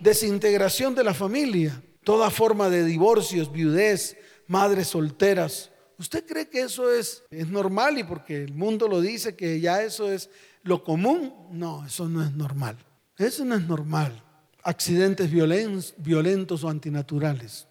Desintegración 0.00 0.92
de 0.92 1.04
la 1.04 1.14
familia, 1.14 1.80
toda 2.02 2.30
forma 2.30 2.68
de 2.68 2.82
divorcios, 2.82 3.52
viudez, 3.52 4.16
madres 4.48 4.88
solteras. 4.88 5.70
¿Usted 6.00 6.26
cree 6.26 6.48
que 6.48 6.62
eso 6.62 6.92
es, 6.92 7.22
es 7.30 7.46
normal 7.46 7.96
y 7.96 8.02
porque 8.02 8.42
el 8.42 8.54
mundo 8.54 8.88
lo 8.88 9.00
dice 9.00 9.36
que 9.36 9.60
ya 9.60 9.84
eso 9.84 10.10
es 10.10 10.28
lo 10.64 10.82
común, 10.82 11.32
no, 11.52 11.86
eso 11.86 12.08
no 12.08 12.24
es 12.24 12.32
normal. 12.32 12.76
Eso 13.16 13.44
no 13.44 13.54
es 13.54 13.68
normal. 13.68 14.20
Accidentes 14.64 15.30
violentos, 15.30 16.64
o 16.64 16.68
antinaturales. 16.68 17.67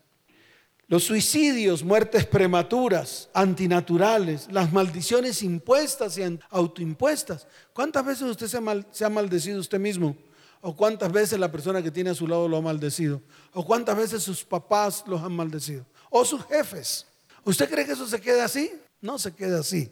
Los 0.89 1.03
suicidios, 1.03 1.83
muertes 1.83 2.25
prematuras, 2.25 3.29
antinaturales, 3.33 4.47
las 4.49 4.71
maldiciones 4.71 5.43
impuestas 5.43 6.17
y 6.17 6.39
autoimpuestas. 6.49 7.45
¿Cuántas 7.73 8.05
veces 8.05 8.23
usted 8.23 8.47
se, 8.47 9.05
ha 9.05 9.09
maldecido 9.09 9.59
usted 9.59 9.79
mismo? 9.79 10.15
¿O 10.61 10.73
cuántas 10.73 11.11
veces 11.11 11.38
la 11.39 11.51
persona 11.51 11.83
que 11.83 11.91
tiene 11.91 12.11
a 12.11 12.15
su 12.15 12.25
lado 12.25 12.47
lo 12.47 12.55
ha 12.55 12.61
maldecido? 12.61 13.21
¿O 13.53 13.65
cuántas 13.65 13.97
veces 13.97 14.23
sus 14.23 14.45
papás 14.45 15.03
los 15.07 15.21
han 15.21 15.33
maldecido? 15.33 15.85
¿O 16.09 16.23
sus 16.23 16.45
jefes? 16.45 17.05
¿Usted 17.43 17.69
cree 17.69 17.85
que 17.85 17.91
eso 17.91 18.07
se 18.07 18.21
queda 18.21 18.45
así? 18.45 18.71
No 19.01 19.19
se 19.19 19.35
queda 19.35 19.59
así. 19.59 19.91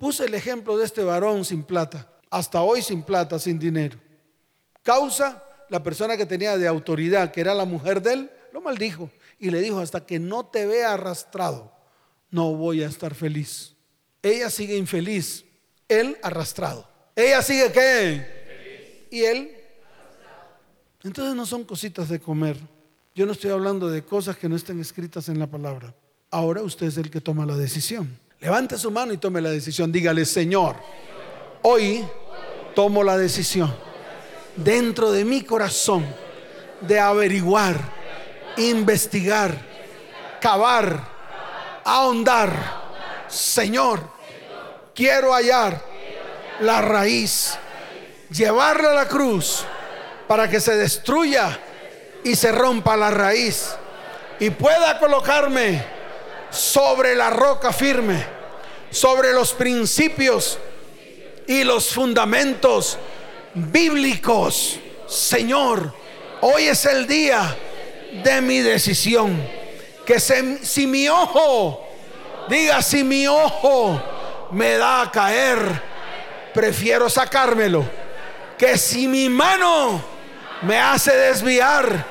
Puse 0.00 0.24
el 0.24 0.34
ejemplo 0.34 0.76
de 0.76 0.84
este 0.84 1.04
varón 1.04 1.44
sin 1.44 1.62
plata 1.62 2.10
hasta 2.28 2.60
hoy 2.60 2.82
sin 2.82 3.04
plata, 3.04 3.38
sin 3.38 3.56
dinero. 3.56 3.96
Causa, 4.82 5.44
la 5.70 5.80
persona 5.80 6.16
que 6.16 6.26
tenía 6.26 6.58
de 6.58 6.66
autoridad, 6.66 7.30
que 7.30 7.40
era 7.40 7.54
la 7.54 7.64
mujer 7.64 8.02
de 8.02 8.14
él, 8.14 8.30
lo 8.52 8.60
maldijo 8.60 9.08
y 9.44 9.50
le 9.50 9.60
dijo, 9.60 9.78
hasta 9.78 10.06
que 10.06 10.18
no 10.18 10.46
te 10.46 10.64
vea 10.64 10.94
arrastrado, 10.94 11.70
no 12.30 12.54
voy 12.54 12.82
a 12.82 12.88
estar 12.88 13.14
feliz. 13.14 13.74
Ella 14.22 14.48
sigue 14.48 14.74
infeliz, 14.74 15.44
él 15.86 16.16
arrastrado. 16.22 16.88
Ella 17.14 17.42
sigue 17.42 17.70
qué? 17.70 19.06
Y 19.10 19.20
él. 19.22 19.54
Entonces 21.02 21.34
no 21.34 21.44
son 21.44 21.64
cositas 21.64 22.08
de 22.08 22.18
comer. 22.18 22.56
Yo 23.14 23.26
no 23.26 23.32
estoy 23.32 23.50
hablando 23.50 23.90
de 23.90 24.02
cosas 24.02 24.38
que 24.38 24.48
no 24.48 24.56
estén 24.56 24.80
escritas 24.80 25.28
en 25.28 25.38
la 25.38 25.46
palabra. 25.46 25.94
Ahora 26.30 26.62
usted 26.62 26.86
es 26.86 26.96
el 26.96 27.10
que 27.10 27.20
toma 27.20 27.44
la 27.44 27.54
decisión. 27.54 28.18
Levante 28.40 28.78
su 28.78 28.90
mano 28.90 29.12
y 29.12 29.18
tome 29.18 29.42
la 29.42 29.50
decisión. 29.50 29.92
Dígale, 29.92 30.24
Señor, 30.24 30.76
hoy 31.60 32.02
tomo 32.74 33.04
la 33.04 33.18
decisión 33.18 33.76
dentro 34.56 35.12
de 35.12 35.26
mi 35.26 35.42
corazón 35.42 36.06
de 36.80 36.98
averiguar, 36.98 38.03
investigar, 38.56 39.56
cavar, 40.40 41.00
ahondar. 41.84 42.82
Señor, 43.28 44.00
quiero 44.94 45.32
hallar 45.32 45.80
la 46.60 46.80
raíz 46.80 47.58
llevarla 48.34 48.90
a 48.90 48.94
la 48.94 49.08
cruz 49.08 49.64
para 50.26 50.48
que 50.48 50.60
se 50.60 50.76
destruya 50.76 51.58
y 52.22 52.34
se 52.34 52.50
rompa 52.52 52.96
la 52.96 53.10
raíz 53.10 53.76
y 54.40 54.50
pueda 54.50 54.98
colocarme 54.98 55.84
sobre 56.50 57.14
la 57.14 57.30
roca 57.30 57.72
firme, 57.72 58.24
sobre 58.90 59.32
los 59.32 59.52
principios 59.52 60.58
y 61.46 61.64
los 61.64 61.92
fundamentos 61.92 62.98
bíblicos. 63.54 64.78
Señor, 65.06 65.92
hoy 66.40 66.64
es 66.64 66.84
el 66.86 67.06
día 67.06 67.56
de 68.22 68.40
mi 68.40 68.60
decisión. 68.60 69.40
Que 70.06 70.20
si 70.20 70.86
mi 70.86 71.08
ojo, 71.08 71.86
diga 72.48 72.82
si 72.82 73.02
mi 73.02 73.26
ojo 73.26 74.00
me 74.50 74.76
da 74.76 75.02
a 75.02 75.10
caer, 75.10 75.58
prefiero 76.52 77.08
sacármelo. 77.08 77.84
Que 78.58 78.78
si 78.78 79.08
mi 79.08 79.28
mano 79.28 80.02
me 80.62 80.78
hace 80.78 81.16
desviar, 81.16 82.04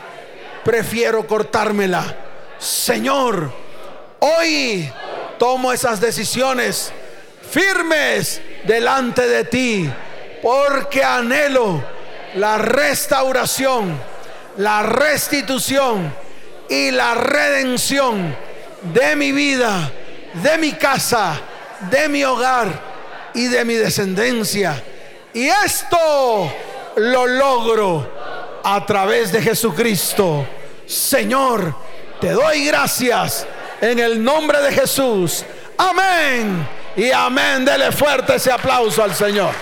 prefiero 0.64 1.26
cortármela. 1.26 2.18
Señor, 2.58 3.52
hoy 4.20 4.92
tomo 5.38 5.72
esas 5.72 6.00
decisiones 6.00 6.92
firmes 7.50 8.42
delante 8.66 9.28
de 9.28 9.44
ti, 9.44 9.90
porque 10.42 11.04
anhelo 11.04 11.84
la 12.36 12.58
restauración, 12.58 14.00
la 14.58 14.84
restitución 14.84 16.14
y 16.70 16.92
la 16.92 17.16
redención 17.16 18.36
de 18.94 19.16
mi 19.16 19.32
vida, 19.32 19.92
de 20.34 20.58
mi 20.58 20.74
casa, 20.74 21.40
de 21.90 22.10
mi 22.10 22.24
hogar 22.24 22.68
y 23.34 23.48
de 23.48 23.66
mi 23.66 23.76
descendencia. 23.76 24.82
Y 25.34 25.48
esto 25.48 26.54
lo 26.98 27.26
logro 27.26 28.12
a 28.64 28.86
través 28.86 29.32
de 29.32 29.42
Jesucristo. 29.42 30.48
Señor, 30.86 31.76
te 32.20 32.32
doy 32.32 32.66
gracias 32.66 33.48
en 33.82 34.00
el 34.00 34.24
nombre 34.24 34.62
de 34.62 34.72
Jesús. 34.72 35.44
Amén. 35.78 36.68
Y 36.96 37.12
amén. 37.12 37.66
Dele 37.66 37.92
fuerte 37.92 38.36
ese 38.36 38.52
aplauso 38.52 39.04
al 39.04 39.16
Señor. 39.16 39.54